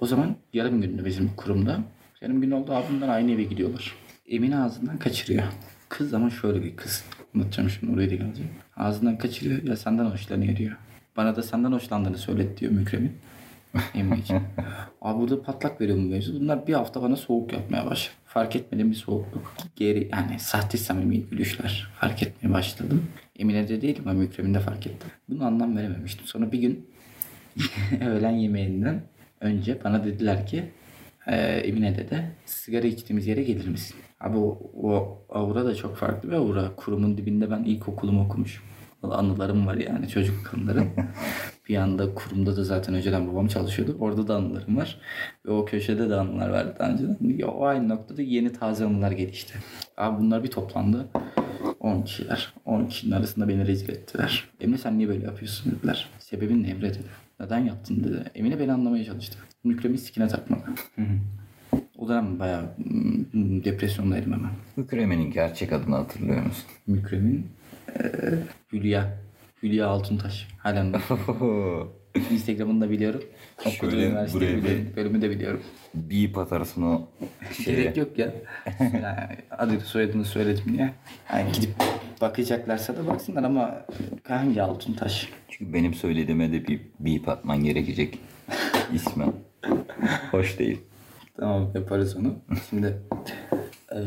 [0.00, 1.80] O zaman yarım gündü bizim kurumda.
[2.20, 3.94] Yarım gün oldu abimden aynı eve gidiyorlar.
[4.28, 5.44] Emine ağzından kaçırıyor.
[5.88, 7.04] Kız ama şöyle bir kız.
[7.34, 8.50] Anlatacağım şimdi oraya da geleceğim.
[8.76, 10.76] Ağzından kaçırıyor ya senden hoşlanıyor diyor.
[11.16, 13.12] Bana da senden hoşlandığını söylet diyor Mükremin.
[13.94, 14.38] Emine için.
[15.02, 16.40] Abi burada patlak veriyor bu mevzu.
[16.40, 18.16] Bunlar bir hafta bana soğuk yapmaya başladı.
[18.24, 19.52] Fark etmediğim bir soğukluk.
[19.76, 23.04] Geri yani sahte samimi gülüşler fark etmeye başladım.
[23.38, 25.10] Emine'de değil ama Mükremin'de fark ettim.
[25.28, 26.26] Bunu anlam verememiştim.
[26.26, 26.86] Sonra bir gün
[28.00, 29.02] öğlen yemeğinden
[29.40, 30.64] önce bana dediler ki
[31.26, 33.96] e, Emine'de de sigara içtiğimiz yere gelir misin?
[34.20, 36.76] Abi o, o aura da çok farklı bir aura.
[36.76, 38.64] Kurumun dibinde ben ilkokulumu okumuşum.
[39.14, 40.90] Anılarım var yani çocuk anılarım.
[41.68, 43.96] bir anda kurumda da zaten önceden babam çalışıyordu.
[44.00, 45.00] Orada da anılarım var.
[45.46, 47.48] Ve o köşede de anılar vardı daha önceden.
[47.48, 49.54] O aynı noktada yeni taze anılar gelişti.
[49.96, 51.08] Abi bunlar bir toplandı.
[51.80, 52.54] 10 kişiler.
[52.64, 54.44] 10 kişinin arasında beni rezil ettiler.
[54.60, 56.08] Emre sen niye böyle yapıyorsun dediler.
[56.18, 57.08] Sebebin ne Emre dedi.
[57.40, 58.30] Neden yaptın dedi.
[58.34, 59.38] Emine beni anlamaya çalıştı.
[59.64, 60.62] Mükremin sikine takmadı.
[61.98, 62.64] o dönem bayağı
[63.64, 64.50] depresyondaydım hemen.
[64.76, 66.64] Mükremenin gerçek adını hatırlıyor musun?
[66.86, 67.46] Mükremin
[68.72, 69.18] Hülya.
[69.62, 70.48] Hülya Altuntaş.
[70.58, 70.98] Halen de.
[72.30, 73.22] Instagram'ını da biliyorum.
[73.66, 74.86] Okuduğu Şöyle buraya biliyorum.
[74.96, 75.62] Bölümü de biliyorum.
[75.94, 77.08] Beep atarsın o
[77.52, 77.82] şeye.
[77.82, 78.32] Gerek yok ya.
[78.80, 80.92] yani adını soyadını söyledim ya.
[81.32, 81.70] Yani gidip
[82.20, 83.86] bakacaklarsa da baksınlar ama
[84.28, 85.28] hangi Altuntaş?
[85.48, 88.18] Çünkü benim söylediğime de bir beep atman gerekecek
[88.94, 89.32] ismen.
[90.30, 90.80] Hoş değil.
[91.36, 92.34] Tamam yaparız onu.
[92.70, 92.96] Şimdi
[93.92, 94.00] eee,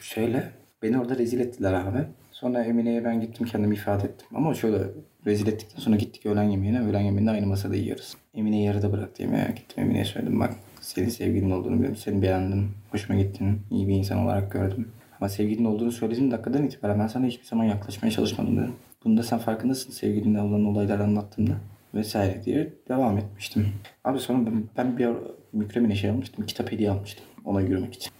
[0.00, 0.50] şöyle
[0.82, 1.98] beni orada rezil ettiler abi.
[2.42, 4.26] Sonra Emine'ye ben gittim kendimi ifade ettim.
[4.34, 4.78] Ama şöyle
[5.26, 6.80] rezil ettikten sonra gittik öğlen yemeğine.
[6.80, 8.16] Öğlen yemeğinde aynı masada yiyoruz.
[8.34, 9.52] Emine'yi yarıda bıraktı yemeğe.
[9.56, 11.96] Gittim Emine'ye söyledim bak senin sevgilin olduğunu biliyorum.
[11.96, 12.70] Seni beğendim.
[12.90, 13.60] Hoşuma gittin.
[13.70, 14.88] iyi bir insan olarak gördüm.
[15.20, 18.72] Ama sevgilin olduğunu söylediğim dakikadan itibaren ben sana hiçbir zaman yaklaşmaya çalışmadım dedim.
[19.04, 21.52] Bunda sen farkındasın sevgilinle olan olayları anlattığımda
[21.94, 23.68] vesaire diye devam etmiştim.
[24.04, 25.08] Abi sonra ben, ben bir
[25.52, 26.46] Mükremin'e şey almıştım.
[26.46, 27.24] Kitap hediye almıştım.
[27.44, 28.12] Ona yürümek için.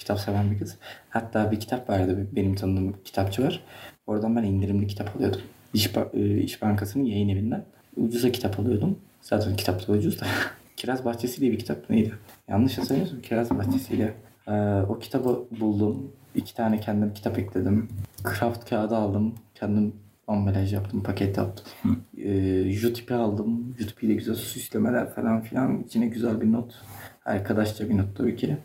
[0.00, 0.76] Kitap seven bir kız.
[1.10, 2.26] Hatta bir kitap vardı.
[2.32, 3.64] Benim tanıdığım kitapçı var.
[4.06, 5.40] Oradan ben indirimli kitap alıyordum.
[5.74, 7.64] İş, e, İş Bankası'nın yayın evinden.
[7.96, 8.98] Ucuza kitap alıyordum.
[9.20, 10.26] Zaten kitap da ucuz da.
[10.76, 12.14] Kiraz Bahçesi diye bir kitap neydi?
[12.48, 14.14] Yanlış hatırlamıyorsam Kiraz Bahçesi'yle.
[14.48, 14.52] Ee,
[14.88, 16.12] o kitabı buldum.
[16.34, 17.88] İki tane kendim kitap ekledim.
[18.22, 19.34] Craft kağıdı aldım.
[19.54, 19.92] Kendim
[20.26, 21.66] ambalaj yaptım, paket yaptım.
[22.18, 23.74] Ee, Jutipi aldım.
[23.78, 25.82] Jutipi ile güzel süslemeler falan filan.
[25.82, 26.74] İçine güzel bir not.
[27.30, 28.56] Arkadaşça bir not tabii ki.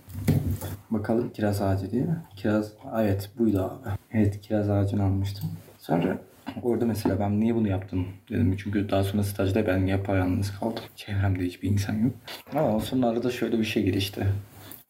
[0.92, 2.06] Bakalım kiraz ağacı diye.
[2.36, 3.90] Kiraz, evet buydu abi.
[4.12, 5.50] Evet kiraz ağacını almıştım.
[5.80, 6.18] Sonra
[6.64, 8.58] orada mesela ben niye bunu yaptım dedim.
[8.58, 10.84] Çünkü daha sonra stajda ben yapayalnız kaldım.
[10.96, 12.12] Çevremde hiçbir insan yok.
[12.56, 14.28] Ama sonra arada şöyle bir şey gelişti.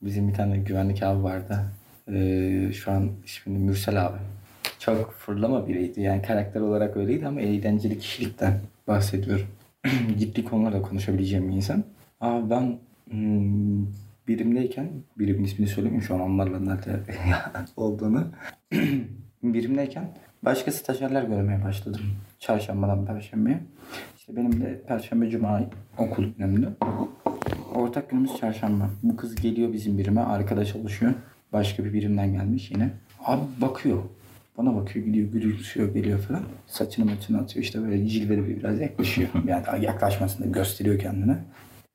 [0.02, 1.60] Bizim bir tane güvenlik abi vardı.
[2.12, 4.18] Ee, şu an ismini Mürsel abi.
[4.80, 6.02] Çok fırlama biriydi.
[6.02, 9.48] Yani karakter olarak öyleydi ama eğlenceli kişilikten bahsediyorum.
[10.20, 11.84] Ciddi konularda konuşabileceğim bir insan.
[12.22, 12.78] Abi ben
[13.10, 13.86] hmm,
[14.28, 14.90] birimdeyken,
[15.20, 17.00] birimin ismini söylemeyeyim şu an onlarla nerede
[17.78, 18.28] olduğunu.
[19.44, 20.12] birimdeyken
[20.44, 22.02] başka stajyerler görmeye başladım.
[22.40, 23.60] Çarşambadan perşembeye.
[24.18, 25.62] İşte benim de perşembe cuma
[25.98, 26.70] okul günümdü.
[27.76, 28.90] Ortak günümüz çarşamba.
[29.04, 30.22] Bu kız geliyor bizim birime.
[30.22, 31.14] Arkadaş çalışıyor.
[31.54, 32.90] Başka bir birimden gelmiş yine.
[33.26, 34.04] Abi bakıyor.
[34.58, 36.44] Bana bakıyor gidiyor gülümsüyor geliyor falan.
[36.68, 39.30] Saçını maçını atıyor işte böyle cilveli bir biraz yaklaşıyor.
[39.48, 41.38] Yani yaklaşmasını gösteriyor kendine.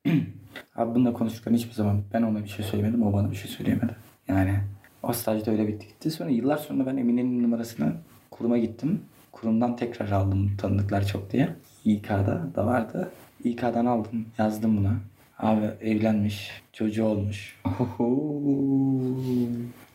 [0.75, 3.95] Abi bununla konuşurken hiçbir zaman ben ona bir şey söylemedim o bana bir şey söyleyemedi.
[4.27, 4.59] Yani
[5.03, 6.11] o stajda öyle bitti gitti.
[6.11, 7.93] Sonra yıllar sonra ben Emine'nin numarasını
[8.31, 9.01] kuruma gittim.
[9.31, 11.49] Kurumdan tekrar aldım tanıdıklar çok diye.
[11.85, 13.11] İK'da da vardı.
[13.43, 14.93] İK'dan aldım yazdım buna.
[15.39, 17.59] Abi evlenmiş, çocuğu olmuş.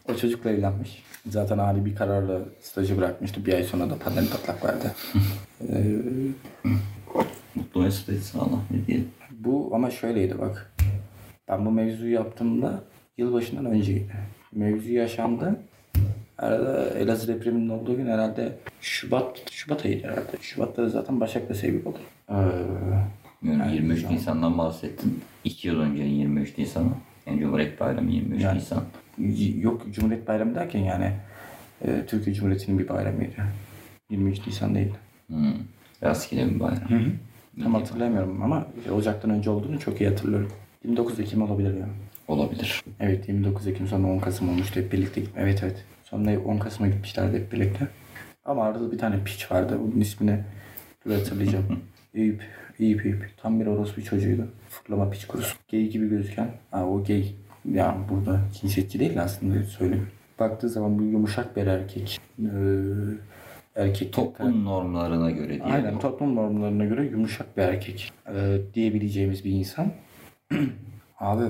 [0.09, 1.03] O çocukla evlenmiş.
[1.29, 3.47] Zaten Ali bir kararla stajı bırakmıştı.
[3.47, 4.93] Bir ay sonra da pandemi patlak verdi.
[5.73, 5.97] Ee,
[7.55, 9.09] Mutlu mesut etsin Allah ne diyelim.
[9.47, 10.73] Bu ama şöyleydi bak.
[11.49, 12.85] Ben bu mevzuyu yaptığımda
[13.19, 14.13] yılbaşından önceydi.
[14.53, 15.61] Mevzu yaşandı.
[16.39, 20.37] Arada Elazığ depreminin olduğu gün herhalde Şubat, Şubat ayıydı herhalde.
[20.41, 21.99] Şubat'ta da zaten Başak'ta sevgili oldu.
[22.31, 22.35] Ee,
[23.43, 25.21] Yani 23 Nisan'dan bahsettin.
[25.45, 26.89] 2 yıl öncenin 23 Nisan'ı.
[27.27, 28.85] Yani Cumhuriyet Bayramı 23 Yani- Nisan.
[29.63, 31.13] yok Cumhuriyet Bayramı derken yani
[31.85, 33.35] e, Türkiye Cumhuriyeti'nin bir bayramıydı.
[34.11, 34.93] 23 Nisan değil.
[35.27, 35.53] Hmm.
[36.03, 36.89] Rastgele bir bayram.
[37.63, 40.53] Tam hatırlamıyorum ama Ocak'tan önce olduğunu çok iyi hatırlıyorum.
[40.85, 41.87] 29 Ekim olabilir ya.
[42.29, 42.85] Olabilir.
[43.01, 45.23] Evet 29 Ekim sonra 10 Kasım olmuştu hep birlikte.
[45.37, 45.85] Evet evet.
[46.05, 47.89] Sonra 10 Kasım'a gitmişlerdi hep birlikte.
[48.45, 49.79] Ama arada bir tane piç vardı.
[49.81, 50.39] Bunun ismini
[51.07, 51.65] dur hatırlayacağım.
[52.15, 52.43] Eyüp.
[52.81, 53.31] Eyüp Eyüp.
[53.37, 54.49] Tam bir orospu çocuğuydu.
[54.69, 55.57] Fırlama piç kurusu.
[55.71, 56.51] Gay gibi gözüken.
[56.71, 57.35] Ha, o gay.
[57.73, 60.09] Yani burada cinsiyetçi değil aslında söyleyeyim.
[60.39, 62.21] Baktığı zaman bu yumuşak bir erkek.
[62.41, 62.45] Ee,
[63.77, 64.13] erkek.
[64.13, 65.73] Toplum normlarına göre diyelim.
[65.73, 69.93] Aynen toplum normlarına göre yumuşak bir erkek ee, diyebileceğimiz bir insan.
[71.21, 71.45] Abi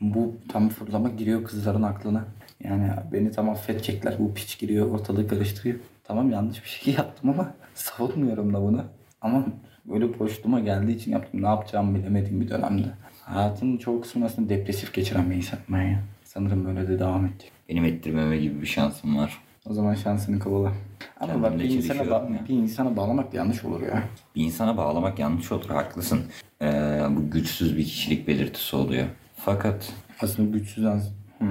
[0.00, 2.24] bu tam fırlama giriyor kızların aklına.
[2.64, 4.14] Yani beni tam affedecekler.
[4.18, 5.78] Bu piç giriyor ortalığı karıştırıyor.
[6.04, 8.84] Tamam yanlış bir şey yaptım ama savunmuyorum da bunu.
[9.20, 9.46] Ama
[9.84, 11.42] böyle boşluğuma geldiği için yaptım.
[11.42, 12.88] Ne yapacağımı bilemediğim bir dönemde.
[13.22, 16.02] Hayatının çoğu kısmını aslında depresif geçiren bir insan ben ya.
[16.24, 17.52] Sanırım böyle de devam edecek.
[17.68, 19.38] Benim ettirmeme gibi bir şansım var.
[19.70, 20.72] O zaman şansını kovala.
[21.20, 22.40] Ama bak bir insana, ba- ya.
[22.48, 24.02] bir insana bağlamak yanlış olur ya.
[24.36, 25.68] Bir insana bağlamak yanlış olur.
[25.70, 26.20] Haklısın.
[26.62, 29.06] Ee, bu güçsüz bir kişilik belirtisi oluyor.
[29.36, 31.12] Fakat Aslında güçsüz az.
[31.38, 31.46] Hı.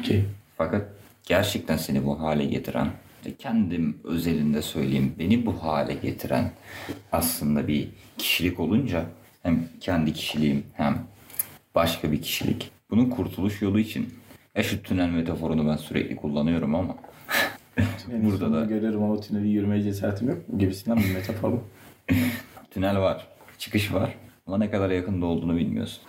[0.00, 0.24] Okey.
[0.56, 0.88] Fakat
[1.22, 2.88] gerçekten seni bu hale getiren,
[3.38, 6.50] kendim özelinde söyleyeyim, beni bu hale getiren
[7.12, 9.04] aslında bir kişilik olunca
[9.42, 10.98] hem kendi kişiliğim hem
[11.74, 12.70] başka bir kişilik.
[12.90, 14.14] Bunun kurtuluş yolu için
[14.56, 16.96] ya şu tünel metaforunu ben sürekli kullanıyorum ama
[18.08, 21.62] burada da Görüyorum ama tüneli yürümeye cesaretim yok mu gibisinden bir metafor bu.
[22.70, 24.14] tünel var, çıkış var
[24.46, 26.02] ama ne kadar yakında olduğunu bilmiyorsun.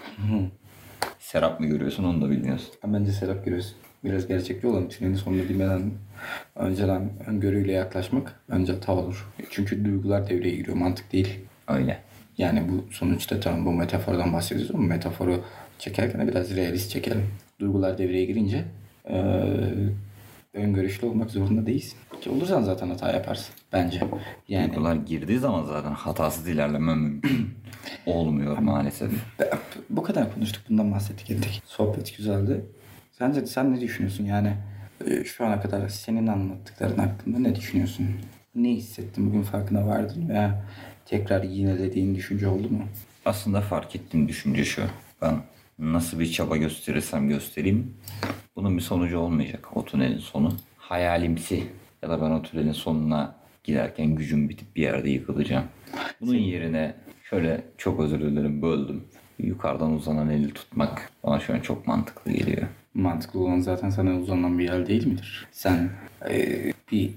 [1.20, 2.70] Serap mı görüyorsun onu da bilmiyorsun.
[2.82, 3.74] Ha, Bence Serap görüyorsun.
[4.04, 4.90] Biraz gerçekçi olalım.
[4.90, 5.92] Tünelin sonunu bilmeden
[6.56, 9.28] önceden öngörüyle yaklaşmak bence hata olur.
[9.50, 10.78] Çünkü duygular devreye giriyor.
[10.78, 11.40] Mantık değil.
[11.68, 12.02] Öyle.
[12.38, 15.44] Yani bu sonuçta tamam bu metafordan bahsediyoruz ama metaforu
[15.80, 17.24] çekerken de biraz realist çekelim.
[17.60, 18.66] Duygular devreye girince
[19.10, 19.74] eee
[20.56, 21.98] öngörüşlü olmak zorunda değilsin.
[22.22, 23.56] Ki olursan zaten hata yaparsın.
[23.74, 24.02] Bence.
[24.48, 27.50] Yani Duygular girdiği zaman zaten hatasız ilerleme mümkün.
[28.06, 29.12] Olmuyor maalesef.
[29.90, 31.62] Bu kadar konuştuk bundan bahsettik ettik.
[31.66, 32.66] Sohbet güzeldi.
[33.12, 34.54] Sence sen ne düşünüyorsun yani
[35.08, 38.08] e, şu ana kadar senin anlattıkların hakkında ne düşünüyorsun?
[38.56, 40.66] Ne hissettin bugün farkına vardın veya
[41.06, 42.84] tekrar yinelediğin düşünce oldu mu?
[43.26, 44.82] Aslında fark ettiğim düşünce şu.
[45.22, 45.36] Ben
[45.80, 47.94] nasıl bir çaba gösterirsem göstereyim
[48.56, 49.78] bunun bir sonucu olmayacak.
[49.78, 50.54] O tünelin sonu.
[50.78, 51.64] Hayalimsi
[52.04, 55.66] ya da ben o tünelin sonuna giderken gücüm bitip bir yerde yıkılacağım.
[56.22, 59.04] Bunun yerine şöyle çok özür dilerim böldüm.
[59.40, 62.68] Yukarıdan uzanan eli tutmak bana şu an çok mantıklı geliyor.
[62.94, 65.48] Mantıklı olan zaten sana uzanan bir yer değil midir?
[65.52, 65.90] Sen
[66.30, 67.12] e, bir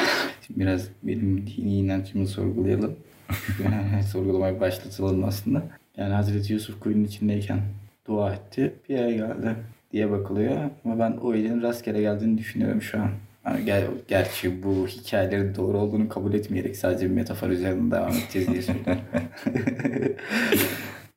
[0.50, 2.96] biraz benim dini inancımı sorgulayalım.
[4.12, 5.62] Sorgulamaya başlatalım aslında.
[5.96, 7.60] Yani Hazreti Yusuf kuyunun içindeyken
[8.06, 8.74] dua etti.
[8.88, 9.56] Bir yere geldi
[9.92, 10.56] diye bakılıyor.
[10.84, 13.10] Ama ben o elin rastgele geldiğini düşünüyorum şu an.
[13.46, 18.48] Yani ger gerçi bu hikayelerin doğru olduğunu kabul etmeyerek sadece bir metafor üzerinde devam edeceğiz
[18.48, 19.02] diye söylüyorum.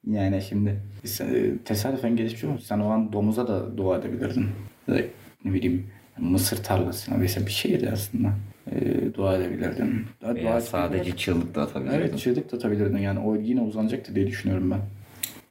[0.08, 2.64] yani şimdi sen- tesadüfen gelişmiş olmuş.
[2.64, 4.46] Sen o an domuza da dua edebilirdin.
[5.46, 8.30] Ne bileyim mısır tarlasına mesela bir şeydi aslında.
[8.72, 8.80] E,
[9.14, 10.06] dua edebilirdin.
[10.22, 11.96] Daha Veya dua sadece çığlık da atabilirdin.
[11.98, 14.82] Evet çığlık da atabilirdin yani o yine uzanacaktı diye düşünüyorum ben.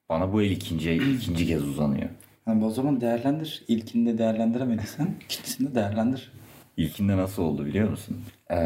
[0.09, 2.09] Bana bu el ikinci, ikinci kez uzanıyor.
[2.47, 3.65] Yani o zaman değerlendir.
[3.69, 6.33] İlkinde değerlendiremediysen ikincisinde değerlendir.
[6.77, 8.25] İlkinde nasıl oldu biliyor musun?
[8.51, 8.57] Ee,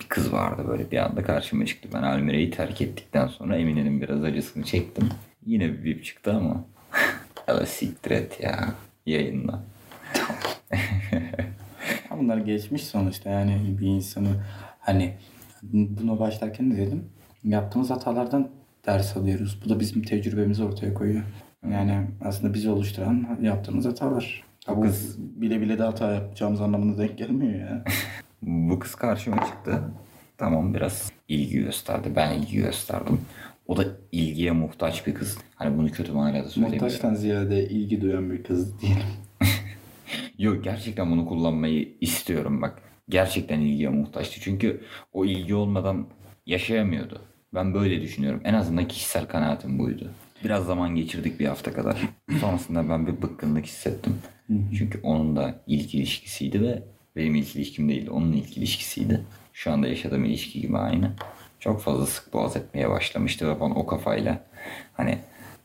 [0.00, 1.88] bir kız vardı böyle bir anda karşıma çıktı.
[1.94, 5.08] Ben Almire'yi terk ettikten sonra Emine'nin biraz acısını çektim.
[5.46, 6.64] Yine bir bip çıktı ama.
[7.48, 8.74] ya da siktir et ya.
[9.06, 9.62] Yayınla.
[12.18, 14.28] Bunlar geçmiş sonuçta yani bir insanı
[14.80, 15.14] hani
[15.72, 17.04] buna başlarken de dedim
[17.44, 18.50] yaptığımız hatalardan
[18.86, 19.60] ders alıyoruz.
[19.64, 21.22] Bu da bizim tecrübemizi ortaya koyuyor.
[21.72, 24.44] Yani aslında bizi oluşturan yaptığımız hatalar.
[24.66, 27.84] Ha, bu bile bile de hata yapacağımız anlamına denk gelmiyor ya.
[28.42, 29.82] Bu kız karşıma çıktı.
[30.38, 32.12] Tamam biraz ilgi gösterdi.
[32.16, 33.20] Ben ilgi gösterdim.
[33.66, 35.38] O da ilgiye muhtaç bir kız.
[35.54, 36.84] Hani bunu kötü manada söylemiyorum.
[36.84, 39.06] Muhtaçtan ziyade ilgi duyan bir kız diyelim.
[40.38, 42.82] Yok gerçekten bunu kullanmayı istiyorum bak.
[43.08, 44.40] Gerçekten ilgiye muhtaçtı.
[44.40, 44.80] Çünkü
[45.12, 46.06] o ilgi olmadan
[46.46, 47.22] yaşayamıyordu.
[47.54, 48.40] Ben böyle düşünüyorum.
[48.44, 50.10] En azından kişisel kanaatim buydu.
[50.44, 51.98] Biraz zaman geçirdik bir hafta kadar.
[52.40, 54.18] Sonrasında ben bir bıkkınlık hissettim.
[54.78, 56.82] Çünkü onun da ilk ilişkisiydi ve
[57.16, 58.10] benim ilk ilişkim değildi.
[58.10, 59.20] Onun ilk ilişkisiydi.
[59.52, 61.12] Şu anda yaşadığım ilişki gibi aynı.
[61.60, 64.44] Çok fazla sık boğaz etmeye başlamıştı ve ben o kafayla
[64.92, 65.18] hani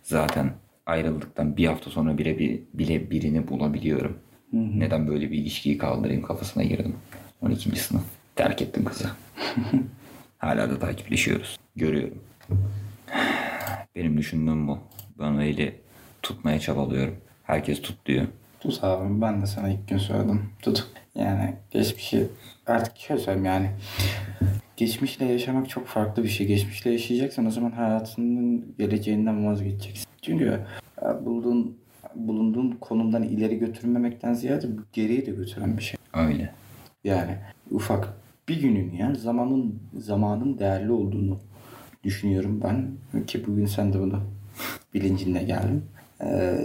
[0.04, 0.52] zaten
[0.86, 4.18] ayrıldıktan bir hafta sonra bile, bir, bile birini bulabiliyorum.
[4.54, 6.96] Neden böyle bir ilişkiyi kaldırayım kafasına girdim.
[7.42, 7.80] 12.
[7.80, 8.04] sınıf.
[8.36, 9.10] Terk ettim kızı.
[10.38, 11.60] Hala da takipleşiyoruz.
[11.76, 12.18] Görüyorum.
[13.96, 14.78] Benim düşündüğüm bu.
[15.20, 15.76] Ben öyle
[16.22, 17.16] tutmaya çabalıyorum.
[17.44, 18.28] Herkes tut diyor.
[18.60, 20.42] Tut abi ben de sana ilk gün söyledim.
[20.62, 20.88] Tut.
[21.16, 22.28] Yani geçmişi
[22.68, 23.70] artık şöyle söyleyeyim yani.
[24.78, 26.48] Geçmişle yaşamak çok farklı bir şey.
[26.48, 30.06] Geçmişle yaşayacaksan o zaman hayatının geleceğinden vazgeçeceksin.
[30.22, 30.60] Çünkü
[31.02, 31.78] e, bulduğun
[32.16, 35.98] bulunduğun konumdan ileri götürmemekten ziyade geriye de götüren bir şey.
[36.14, 36.54] Öyle.
[37.04, 37.38] Yani
[37.72, 38.14] ufak
[38.50, 41.40] bir günün ya zamanın zamanın değerli olduğunu
[42.04, 44.20] düşünüyorum ben ki bugün sen de bunu
[44.94, 45.84] bilincinde geldin.
[46.22, 46.58] Ee,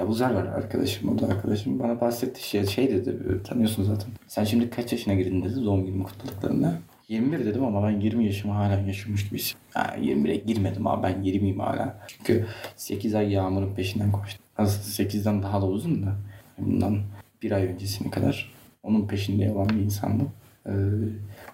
[0.00, 4.08] Abuzer var arkadaşım o da arkadaşım bana bahsetti şey, şey dedi tanıyorsun zaten.
[4.26, 6.78] Sen şimdi kaç yaşına girdin dedi doğum günü kutladıklarında.
[7.08, 9.60] 21 dedim ama ben 20 yaşımı hala yaşamış gibi hissediyorum.
[9.76, 12.00] Yani 21'e girmedim abi ben 20'yim hala.
[12.06, 14.44] Çünkü 8 ay yağmurun peşinden koştum.
[14.58, 16.16] Aslında 8'den daha da uzun da.
[16.58, 16.98] Bundan
[17.42, 18.52] bir ay öncesine kadar
[18.82, 20.30] onun peşinde olan bir insandım.
[20.66, 20.72] Ee,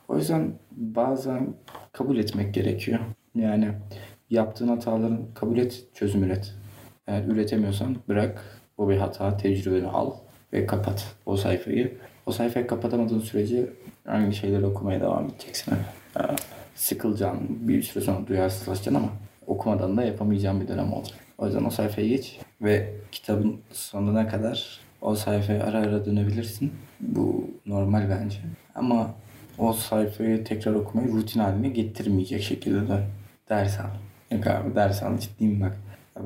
[0.08, 1.54] o yüzden bazen
[1.92, 3.00] kabul etmek gerekiyor.
[3.36, 3.68] Yani
[4.30, 6.54] yaptığın hataların kabul et, çözüm üret.
[7.06, 10.12] Eğer üretemiyorsan bırak, o bir hata, tecrübeni al
[10.52, 11.98] ve kapat o sayfayı.
[12.26, 13.66] O sayfayı kapatamadığın sürece
[14.06, 15.74] aynı şeyleri okumaya devam edeceksin.
[16.16, 16.20] Ee,
[16.74, 19.08] sıkılacaksın, bir süre sonra duyarsızlaşacaksın ama
[19.46, 21.18] okumadan da yapamayacağın bir dönem olacak.
[21.38, 26.72] O yüzden o sayfaya geç ve kitabın sonuna kadar o sayfaya ara ara dönebilirsin.
[27.00, 28.38] Bu normal bence.
[28.74, 29.14] Ama
[29.58, 33.02] o sayfayı tekrar okumayı rutin haline getirmeyecek şekilde de
[33.48, 33.84] ders al.
[34.30, 35.76] Yok abi ders al ciddiyim bak.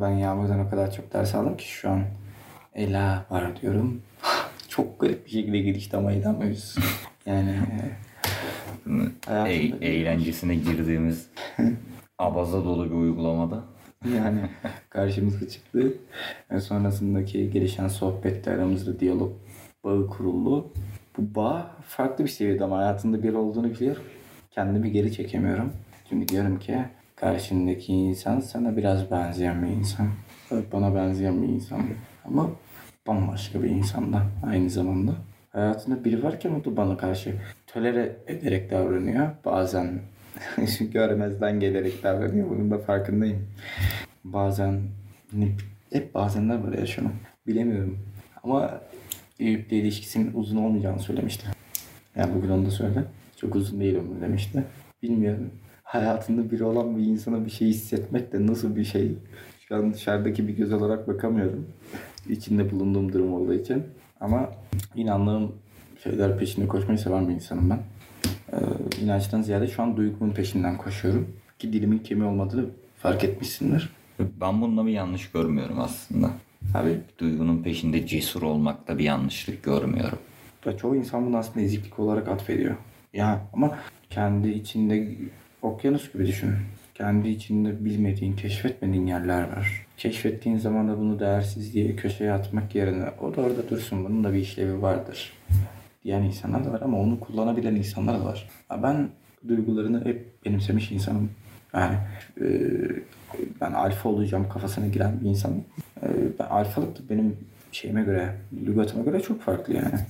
[0.01, 2.03] Ben Yağmur'dan o kadar çok ders aldım ki şu an
[2.75, 4.03] Ela var diyorum.
[4.69, 6.75] çok garip bir şekilde girişte ama edemiyoruz.
[7.27, 7.55] Yani
[9.47, 11.29] E- eğlencesine girdiğimiz
[12.19, 13.65] abaza dolu bir uygulamada.
[14.17, 14.41] yani
[14.91, 15.93] karşımıza çıktı.
[16.51, 19.33] Ve sonrasındaki gelişen sohbette aramızda diyalog
[19.85, 20.73] bağı kuruldu.
[21.19, 24.03] Bu bağ farklı bir seviyede ama hayatında bir olduğunu biliyorum.
[24.51, 25.73] Kendimi geri çekemiyorum.
[26.09, 26.79] Çünkü diyorum ki
[27.21, 30.09] karşındaki insan sana biraz benzeyen bir insan.
[30.51, 31.83] Evet, Bana benzeyen bir insan.
[32.25, 32.51] Ama
[33.07, 35.13] bambaşka bir insan da aynı zamanda.
[35.51, 37.35] Hayatında biri varken o da bana karşı
[37.67, 39.31] tolere ederek davranıyor.
[39.45, 40.01] Bazen
[40.93, 42.51] görmezden gelerek davranıyor.
[42.51, 43.47] Bunun da farkındayım.
[44.25, 44.81] Bazen
[45.93, 47.09] hep bazenler var ya şunu.
[47.47, 47.99] Bilemiyorum.
[48.43, 48.81] Ama
[49.41, 51.47] Eyüp'le ilişkisinin uzun olmayacağını söylemişti.
[52.17, 53.05] Yani bugün onu da söyledi.
[53.37, 54.65] Çok uzun değil ömür demişti.
[55.03, 55.51] Bilmiyorum.
[55.91, 59.13] Hayatında biri olan bir insana bir şey hissetmek de nasıl bir şey?
[59.69, 61.67] Şu an dışarıdaki bir göz olarak bakamıyorum.
[62.29, 63.83] İçinde bulunduğum durum olduğu için.
[64.21, 64.51] Ama
[64.95, 65.53] inandığım
[66.03, 67.79] şeyler peşinde koşmayı seven bir insanım ben.
[68.53, 68.57] Ee,
[69.05, 71.29] inançtan ziyade şu an duygumun peşinden koşuyorum.
[71.59, 72.67] Ki dilimin kemiği olmadığını
[72.99, 73.93] fark etmişsindir.
[74.41, 76.31] Ben bunda bir yanlış görmüyorum aslında.
[76.75, 80.19] Abi Duygunun peşinde cesur olmakta bir yanlışlık görmüyorum.
[80.67, 82.77] Ya çoğu insan bunu aslında eziklik olarak atfediyor.
[83.13, 83.79] Ya ama
[84.11, 85.17] kendi içinde
[85.63, 86.51] okyanus gibi düşün.
[86.95, 89.87] Kendi içinde bilmediğin, keşfetmediğin yerler var.
[89.97, 94.33] Keşfettiğin zaman da bunu değersiz diye köşeye atmak yerine o da orada dursun bunun da
[94.33, 95.33] bir işlevi vardır
[96.05, 98.49] diyen insanlar da var ama onu kullanabilen insanlar da var.
[98.83, 99.09] Ben
[99.49, 101.31] duygularını hep benimsemiş insanım.
[101.75, 101.97] Yani
[102.41, 102.47] e,
[103.61, 105.65] ben alfa olacağım kafasına giren bir insanım.
[106.03, 106.07] E,
[106.39, 107.37] ben alfalık da benim
[107.73, 108.35] şeyime göre,
[108.67, 110.01] lügatıma göre çok farklı yani.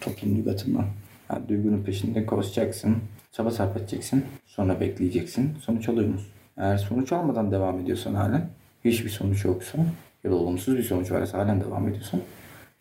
[0.00, 0.86] Toplum lügatından.
[1.30, 2.96] Yani duygunun peşinde koşacaksın.
[3.36, 4.24] Çaba sarf edeceksin.
[4.46, 5.56] Sonra bekleyeceksin.
[5.60, 6.26] Sonuç alıyorsunuz.
[6.56, 8.48] Eğer sonuç almadan devam ediyorsan halen
[8.84, 9.78] hiçbir sonuç yoksa
[10.24, 12.20] ya da olumsuz bir sonuç varsa halen devam ediyorsan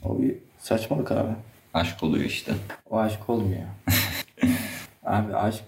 [0.03, 1.31] o bir saçmalık abi.
[1.73, 2.53] Aşk oluyor işte.
[2.89, 3.61] O aşk olmuyor.
[5.05, 5.63] Abi aşk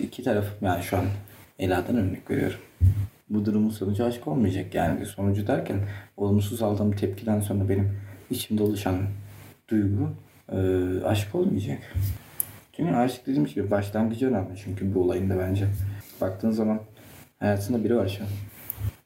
[0.00, 1.04] iki taraf yani şu an
[1.58, 2.60] Ela'dan örnek veriyorum.
[3.30, 5.78] Bu durumun sonucu aşk olmayacak yani sonucu derken
[6.16, 7.98] olumsuz aldığım tepkiden sonra benim
[8.30, 8.96] içimde oluşan
[9.68, 10.10] duygu
[10.52, 10.58] e,
[11.04, 11.78] aşk olmayacak.
[12.80, 15.66] Çünkü aşk dediğim gibi başlangıcı önemli çünkü bu olayın da bence.
[16.20, 16.80] Baktığın zaman
[17.40, 18.28] hayatında biri var şu an.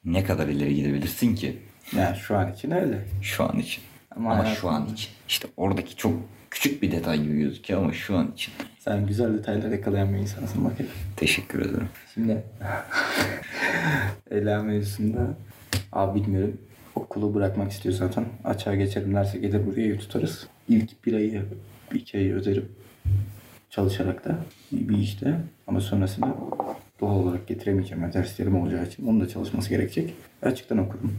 [0.04, 1.58] Ne kadar ileri gidebilirsin ki
[1.96, 2.98] Yani şu an için öyle.
[3.22, 3.82] şu an için.
[4.16, 5.10] Ama Ama, hayatında- şu an için.
[5.28, 6.12] İşte oradaki çok
[6.50, 8.54] küçük bir detay gibi gözüküyor ama şu an için.
[8.78, 10.92] Sen güzel detaylar yakalayan bir insansın bakayım.
[11.16, 11.88] Teşekkür ederim.
[12.14, 12.42] Şimdi
[14.30, 15.26] Ela mevzusunda
[15.92, 16.58] abi bilmiyorum
[16.94, 18.24] okulu bırakmak istiyor zaten.
[18.44, 20.46] Açığa geçelim derse gelir buraya ev tutarız.
[20.68, 21.42] İlk bir ayı,
[21.94, 22.68] iki ayı öderim.
[23.74, 24.38] Çalışarak da
[24.72, 25.40] bir bir işte.
[25.66, 26.34] Ama sonrasında
[27.00, 28.02] doğal olarak getiremeyeceğim.
[28.02, 29.06] Yani derslerim olacağı için.
[29.06, 30.14] Onun da çalışması gerekecek.
[30.42, 31.12] Açıktan okurum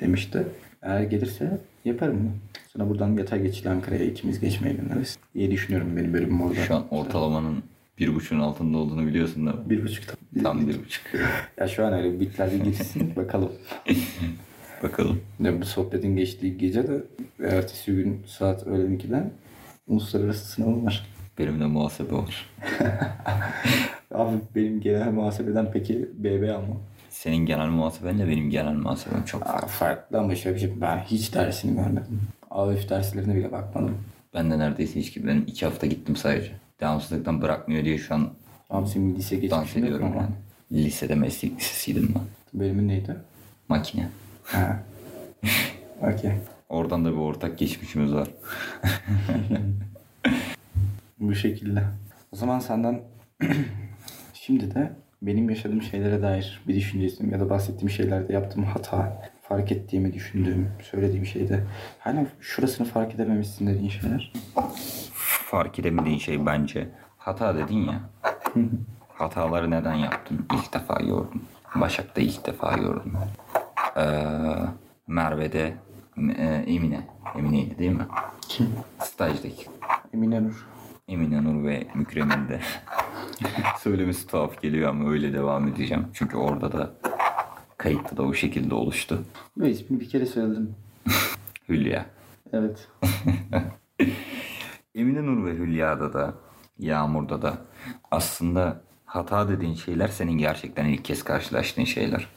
[0.00, 0.46] demişti.
[0.82, 2.30] Eğer gelirse yaparım bunu.
[2.72, 6.54] Sonra buradan yatay geçiyle Ankara'ya ikimiz geçmeye göndeririz diye düşünüyorum benim bölümüm orada.
[6.54, 7.62] Şu an ortalamanın
[7.98, 9.70] bir buçuğun altında olduğunu biliyorsun değil mi?
[9.70, 10.14] Bir buçukta.
[10.42, 11.04] Tam bir buçuk.
[11.60, 13.52] Ya şu an öyle bitler bir gitsin bakalım.
[14.82, 15.20] Bakalım.
[15.40, 17.02] Ya bu sohbetin geçtiği gece de
[17.44, 19.30] ertesi gün saat öğlen 2'den
[19.86, 21.15] uluslararası sınavım var.
[21.38, 22.50] Benim de muhasebe var.
[24.14, 26.78] Abi benim genel muhasebeden peki BB almam.
[27.10, 29.66] Senin genel muhasebenle benim genel muhasebem çok farklı.
[29.66, 32.20] Aa, farklı ama şöyle bir şey ben hiç dersini görmedim.
[32.50, 33.98] AÖF derslerine bile bakmadım.
[34.34, 35.26] Ben de neredeyse hiç gibi.
[35.26, 36.50] Benim iki hafta gittim sadece.
[36.80, 38.28] Devamsızlıktan bırakmıyor diye şu an
[38.70, 40.14] Abi senin lise dans geçmişin yok ediyorum mu?
[40.16, 40.84] yani.
[40.84, 42.22] Lisede meslek lisesiydim ben.
[42.60, 43.16] Bölümün neydi?
[43.68, 44.08] Makine.
[44.44, 44.82] Ha.
[46.02, 46.30] Okey.
[46.68, 48.28] Oradan da bir ortak geçmişimiz var.
[51.20, 51.84] Bu şekilde.
[52.32, 53.00] O zaman senden
[54.34, 54.92] şimdi de
[55.22, 60.68] benim yaşadığım şeylere dair bir düşünce ya da bahsettiğim şeylerde yaptığım hata, fark ettiğimi düşündüğüm,
[60.82, 61.64] söylediğim şeyde
[61.98, 64.32] hala şurasını fark edememişsin dediğin şeyler.
[65.50, 66.88] Fark edemediğin şey bence
[67.18, 68.00] hata dedin ya.
[69.14, 70.46] Hataları neden yaptın?
[70.54, 71.42] İlk defa gördüm.
[71.74, 73.12] Başak'ta ilk defa gördüm.
[73.96, 74.02] Ee,
[75.06, 75.74] Merve'de
[76.36, 77.00] e, Emine.
[77.38, 78.06] Emine'ydi değil mi?
[78.48, 78.68] Kim?
[79.00, 79.66] Stajdaki.
[80.14, 80.66] Emine Nur.
[81.08, 82.60] Emine Nur ve Mükremin de.
[83.78, 86.06] Söylemesi tuhaf geliyor ama öyle devam edeceğim.
[86.12, 86.94] Çünkü orada da
[87.78, 89.24] kayıtta da o şekilde oluştu.
[89.58, 90.74] Ve ismini bir kere söyledim.
[91.68, 92.06] Hülya.
[92.52, 92.88] Evet.
[94.94, 96.34] Emine Nur ve Hülya'da da
[96.78, 97.58] Yağmur'da da
[98.10, 102.28] aslında hata dediğin şeyler senin gerçekten ilk kez karşılaştığın şeyler.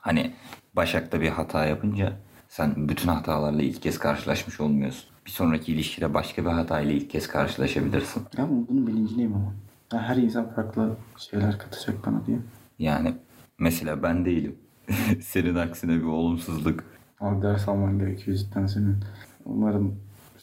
[0.00, 0.32] Hani
[0.76, 2.12] Başak'ta bir hata yapınca
[2.48, 5.15] sen bütün hatalarla ilk kez karşılaşmış olmuyorsun.
[5.26, 8.22] Bir sonraki ilişkide başka bir hatayla ilk kez karşılaşabilirsin.
[8.38, 9.52] Ya bunun bilincindeyim ama.
[9.92, 12.38] Ya her insan farklı şeyler katacak bana diye.
[12.78, 13.14] Yani
[13.58, 14.56] mesela ben değilim.
[15.20, 16.84] senin aksine bir olumsuzluk.
[17.20, 18.96] Abi ders alman gerekiyor cidden senin.
[19.44, 19.96] Umarım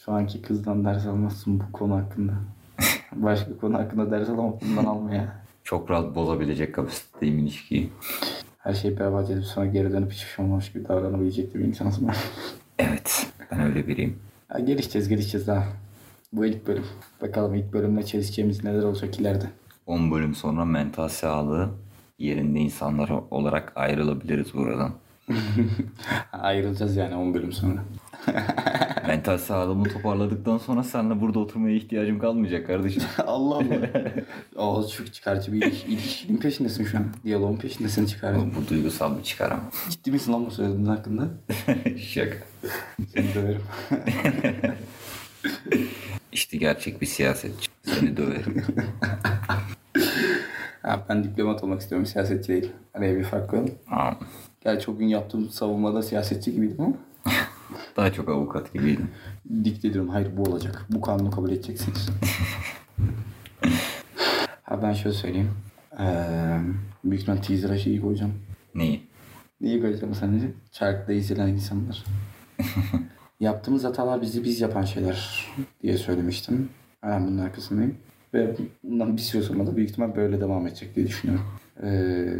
[0.05, 2.33] şu anki kızdan ders almazsın bu konu hakkında.
[3.15, 5.43] Başka konu hakkında ders alamam bundan alma ya.
[5.63, 7.89] Çok rahat bozabilecek kapasitedeyim ilişkiyi.
[8.57, 12.15] Her şeyi berbat edip sonra geri dönüp hiçbir şey olmamış gibi davranabilecek bir insansın ben.
[12.79, 14.19] Evet ben öyle biriyim.
[14.53, 15.63] Ya gelişeceğiz gelişeceğiz daha.
[16.33, 16.85] Bu ilk bölüm.
[17.21, 19.45] Bakalım ilk bölümde çalışacağımız neler olacak ileride.
[19.85, 21.69] 10 bölüm sonra mental sağlığı
[22.19, 24.91] yerinde insanlar olarak ayrılabiliriz buradan.
[26.31, 27.83] Ayrılacağız yani 10 bölüm sonra.
[29.07, 33.03] mental sağlığımı toparladıktan sonra seninle burada oturmaya ihtiyacım kalmayacak kardeşim.
[33.27, 33.75] Allah Allah.
[34.77, 37.05] Aa çok çıkarcı bir iliş- ilişkinin peşindesin şu an.
[37.23, 38.39] Diyaloğun peşindesin çıkarcı.
[38.39, 39.63] Oğlum bu duygusal bir çıkar ama.
[39.89, 41.27] Ciddi misin lan bu söylediğin hakkında?
[41.97, 42.35] Şaka.
[43.13, 43.61] Seni döverim.
[46.31, 47.69] İşte gerçek bir siyasetçi.
[47.83, 48.63] Seni döverim.
[50.81, 52.71] Ha, ben diplomat olmak istiyorum siyasetçi değil.
[52.93, 53.71] Araya bir fark koyalım.
[53.91, 54.11] Aa,
[54.63, 56.93] Gerçi o gün yaptığım savunmada siyasetçi gibiydim ama
[57.97, 59.09] Daha çok avukat gibiydim.
[59.63, 60.09] dikte ediyorum.
[60.09, 60.85] Hayır bu olacak.
[60.89, 62.09] Bu kanunu kabul edeceksiniz.
[64.63, 65.51] ha ben şöyle söyleyeyim.
[65.99, 66.59] Ee,
[67.03, 68.33] büyük ihtimal teaser'a şeyi koyacağım.
[68.75, 69.01] Neyi?
[69.61, 70.51] Neyi koyacağım sence?
[70.71, 72.03] Çarkta izlenen insanlar.
[73.39, 75.47] Yaptığımız hatalar bizi biz yapan şeyler
[75.83, 76.69] diye söylemiştim.
[77.03, 77.95] Ben bunun arkasındayım.
[78.33, 81.45] Ve bundan bir süre sonra da büyük ihtimal böyle devam edecek diye düşünüyorum.
[81.83, 82.33] Ee,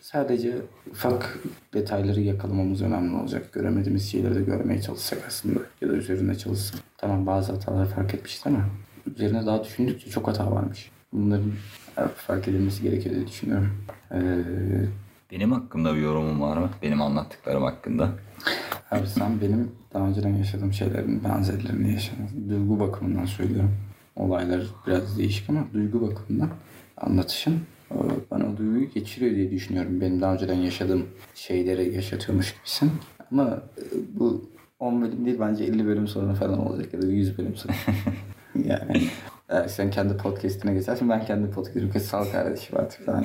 [0.00, 0.56] sadece
[0.90, 1.38] ufak
[1.74, 3.52] detayları yakalamamız önemli olacak.
[3.52, 5.60] Göremediğimiz şeyleri de görmeye çalışsak aslında.
[5.80, 6.80] Ya da üzerinde çalışsak.
[6.98, 8.58] Tamam bazı hataları fark etmişiz ama
[9.16, 10.90] üzerine daha düşündükçe çok hata varmış.
[11.12, 11.52] Bunların
[12.16, 13.70] fark edilmesi gerekiyor diye düşünüyorum.
[14.12, 14.18] Ee,
[15.32, 16.70] Benim hakkında bir yorumun var mı?
[16.82, 18.08] Benim anlattıklarım hakkında.
[18.90, 22.48] Abi sen benim daha önceden yaşadığım şeylerin benzerlerini yaşadın.
[22.50, 23.74] Duygu bakımından söylüyorum.
[24.16, 26.50] olaylar biraz değişik ama duygu bakımından
[26.96, 27.60] anlatışın
[28.30, 30.00] bana o duyguyu geçiriyor diye düşünüyorum.
[30.00, 32.90] Benim daha önceden yaşadığım şeyleri yaşatıyormuş gibisin.
[33.32, 33.82] Ama e,
[34.18, 37.74] bu 10 bölüm değil bence 50 bölüm sonra falan olacak ya da 100 bölüm sonra.
[38.64, 39.02] yani
[39.68, 43.24] sen kendi podcastine geçersin ben kendi podcastime sal kardeşim artık falan.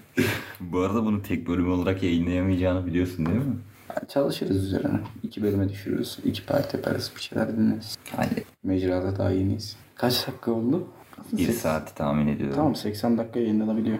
[0.60, 3.56] Bu arada bunu tek bölüm olarak yayınlayamayacağını biliyorsun değil mi?
[3.88, 5.00] Yani çalışırız üzerine.
[5.22, 6.18] İki bölüme düşürürüz.
[6.24, 7.12] iki part yaparız.
[7.16, 7.98] Bir şeyler dinleriz.
[8.16, 8.44] Hadi.
[8.64, 9.76] Mecrada daha yeniyiz.
[9.94, 10.86] Kaç dakika oldu?
[11.32, 12.56] Bir saati tahmin ediyorum.
[12.56, 13.98] Tamam 80 dakika yayınlanabiliyor.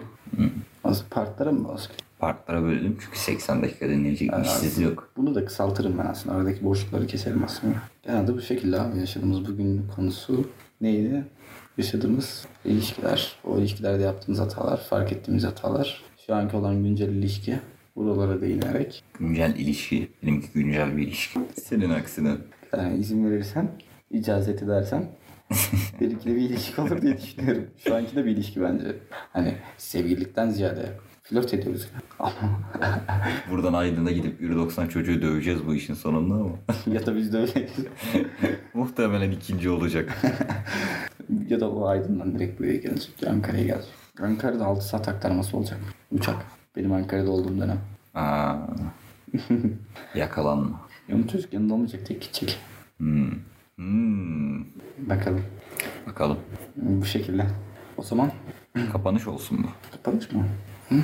[0.83, 1.91] Az partlara mı bozuk?
[2.19, 5.09] Partlara böldüm çünkü 80 dakika dinleyecek işsiz yok.
[5.17, 6.35] Bunu da kısaltırım ben aslında.
[6.35, 7.73] Aradaki boşlukları keserim aslında.
[8.03, 10.47] Genelde bu şekilde abi yaşadığımız bugün konusu
[10.81, 11.23] neydi?
[11.77, 17.59] Yaşadığımız ilişkiler, o ilişkilerde yaptığımız hatalar, fark ettiğimiz hatalar, şu anki olan güncel ilişki,
[17.95, 20.11] buralara değinerek Güncel ilişki.
[20.23, 21.39] Benimki güncel bir ilişki.
[21.63, 22.35] Senin aksine.
[22.77, 23.71] yani izin verirsen,
[24.11, 25.03] icazet edersen
[25.99, 27.65] de bir ilişki olur diye düşünüyorum.
[27.83, 28.95] Şu anki de bir ilişki bence.
[29.33, 30.91] Hani sevgililikten ziyade
[31.23, 31.87] flört ediyoruz.
[32.19, 32.31] Ama
[33.51, 36.49] Buradan Aydın'a gidip 90 çocuğu döveceğiz bu işin sonunda ama.
[36.95, 37.71] ya da biz de öyleyiz.
[38.73, 40.17] Muhtemelen ikinci olacak.
[41.49, 43.11] ya da o Aydın'dan direkt buraya gelecek.
[43.27, 43.93] Ankara'ya gelecek.
[44.21, 45.79] Ankara'da 6 saat aktarması olacak.
[46.11, 46.45] Uçak.
[46.75, 47.79] Benim Ankara'da olduğum dönem.
[48.15, 48.55] Aa.
[50.15, 50.81] Yakalanma.
[51.07, 52.57] Yanı çocuk yanında olmayacak tek gidecek.
[52.97, 53.31] Hmm.
[53.79, 54.59] Hmm.
[54.97, 55.41] Bakalım.
[56.07, 56.39] Bakalım.
[56.75, 57.45] Bu şekilde.
[57.97, 58.31] O zaman
[58.91, 59.67] Kapanış olsun bu.
[59.91, 60.45] kapanış mı?
[60.89, 60.95] Hı?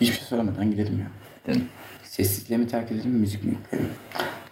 [0.00, 1.06] Hiçbir şey söylemeden gidelim ya.
[1.46, 1.68] Gidelim.
[2.04, 3.92] Sessizliğe mi terk edelim müzik mi yapalım?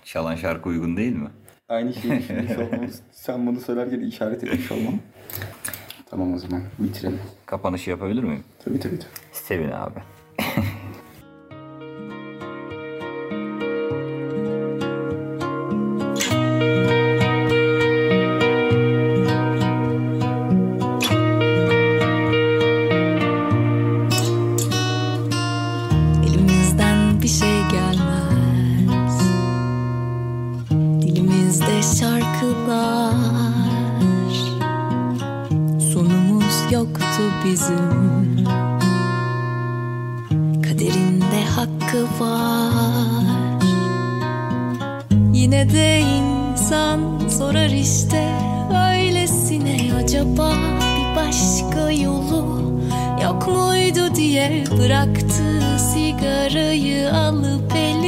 [0.04, 1.28] Çalan şarkı uygun değil mi?
[1.68, 3.00] Aynı şeyi düşünmüş olmamız.
[3.12, 4.94] Sen bunu söylerken işaret etmiş olmam.
[6.10, 7.20] Tamam o zaman bitirelim.
[7.46, 8.44] Kapanışı yapabilir miyim?
[8.64, 9.08] Tabii tabii tabii.
[9.32, 9.98] Sevin abi.
[41.58, 43.48] Hakkı var.
[45.32, 48.28] Yine de insan sorar işte
[48.92, 52.72] Öylesine acaba bir başka yolu
[53.24, 54.14] Yok muydu?
[54.14, 58.07] diye bıraktı sigarayı alıp eline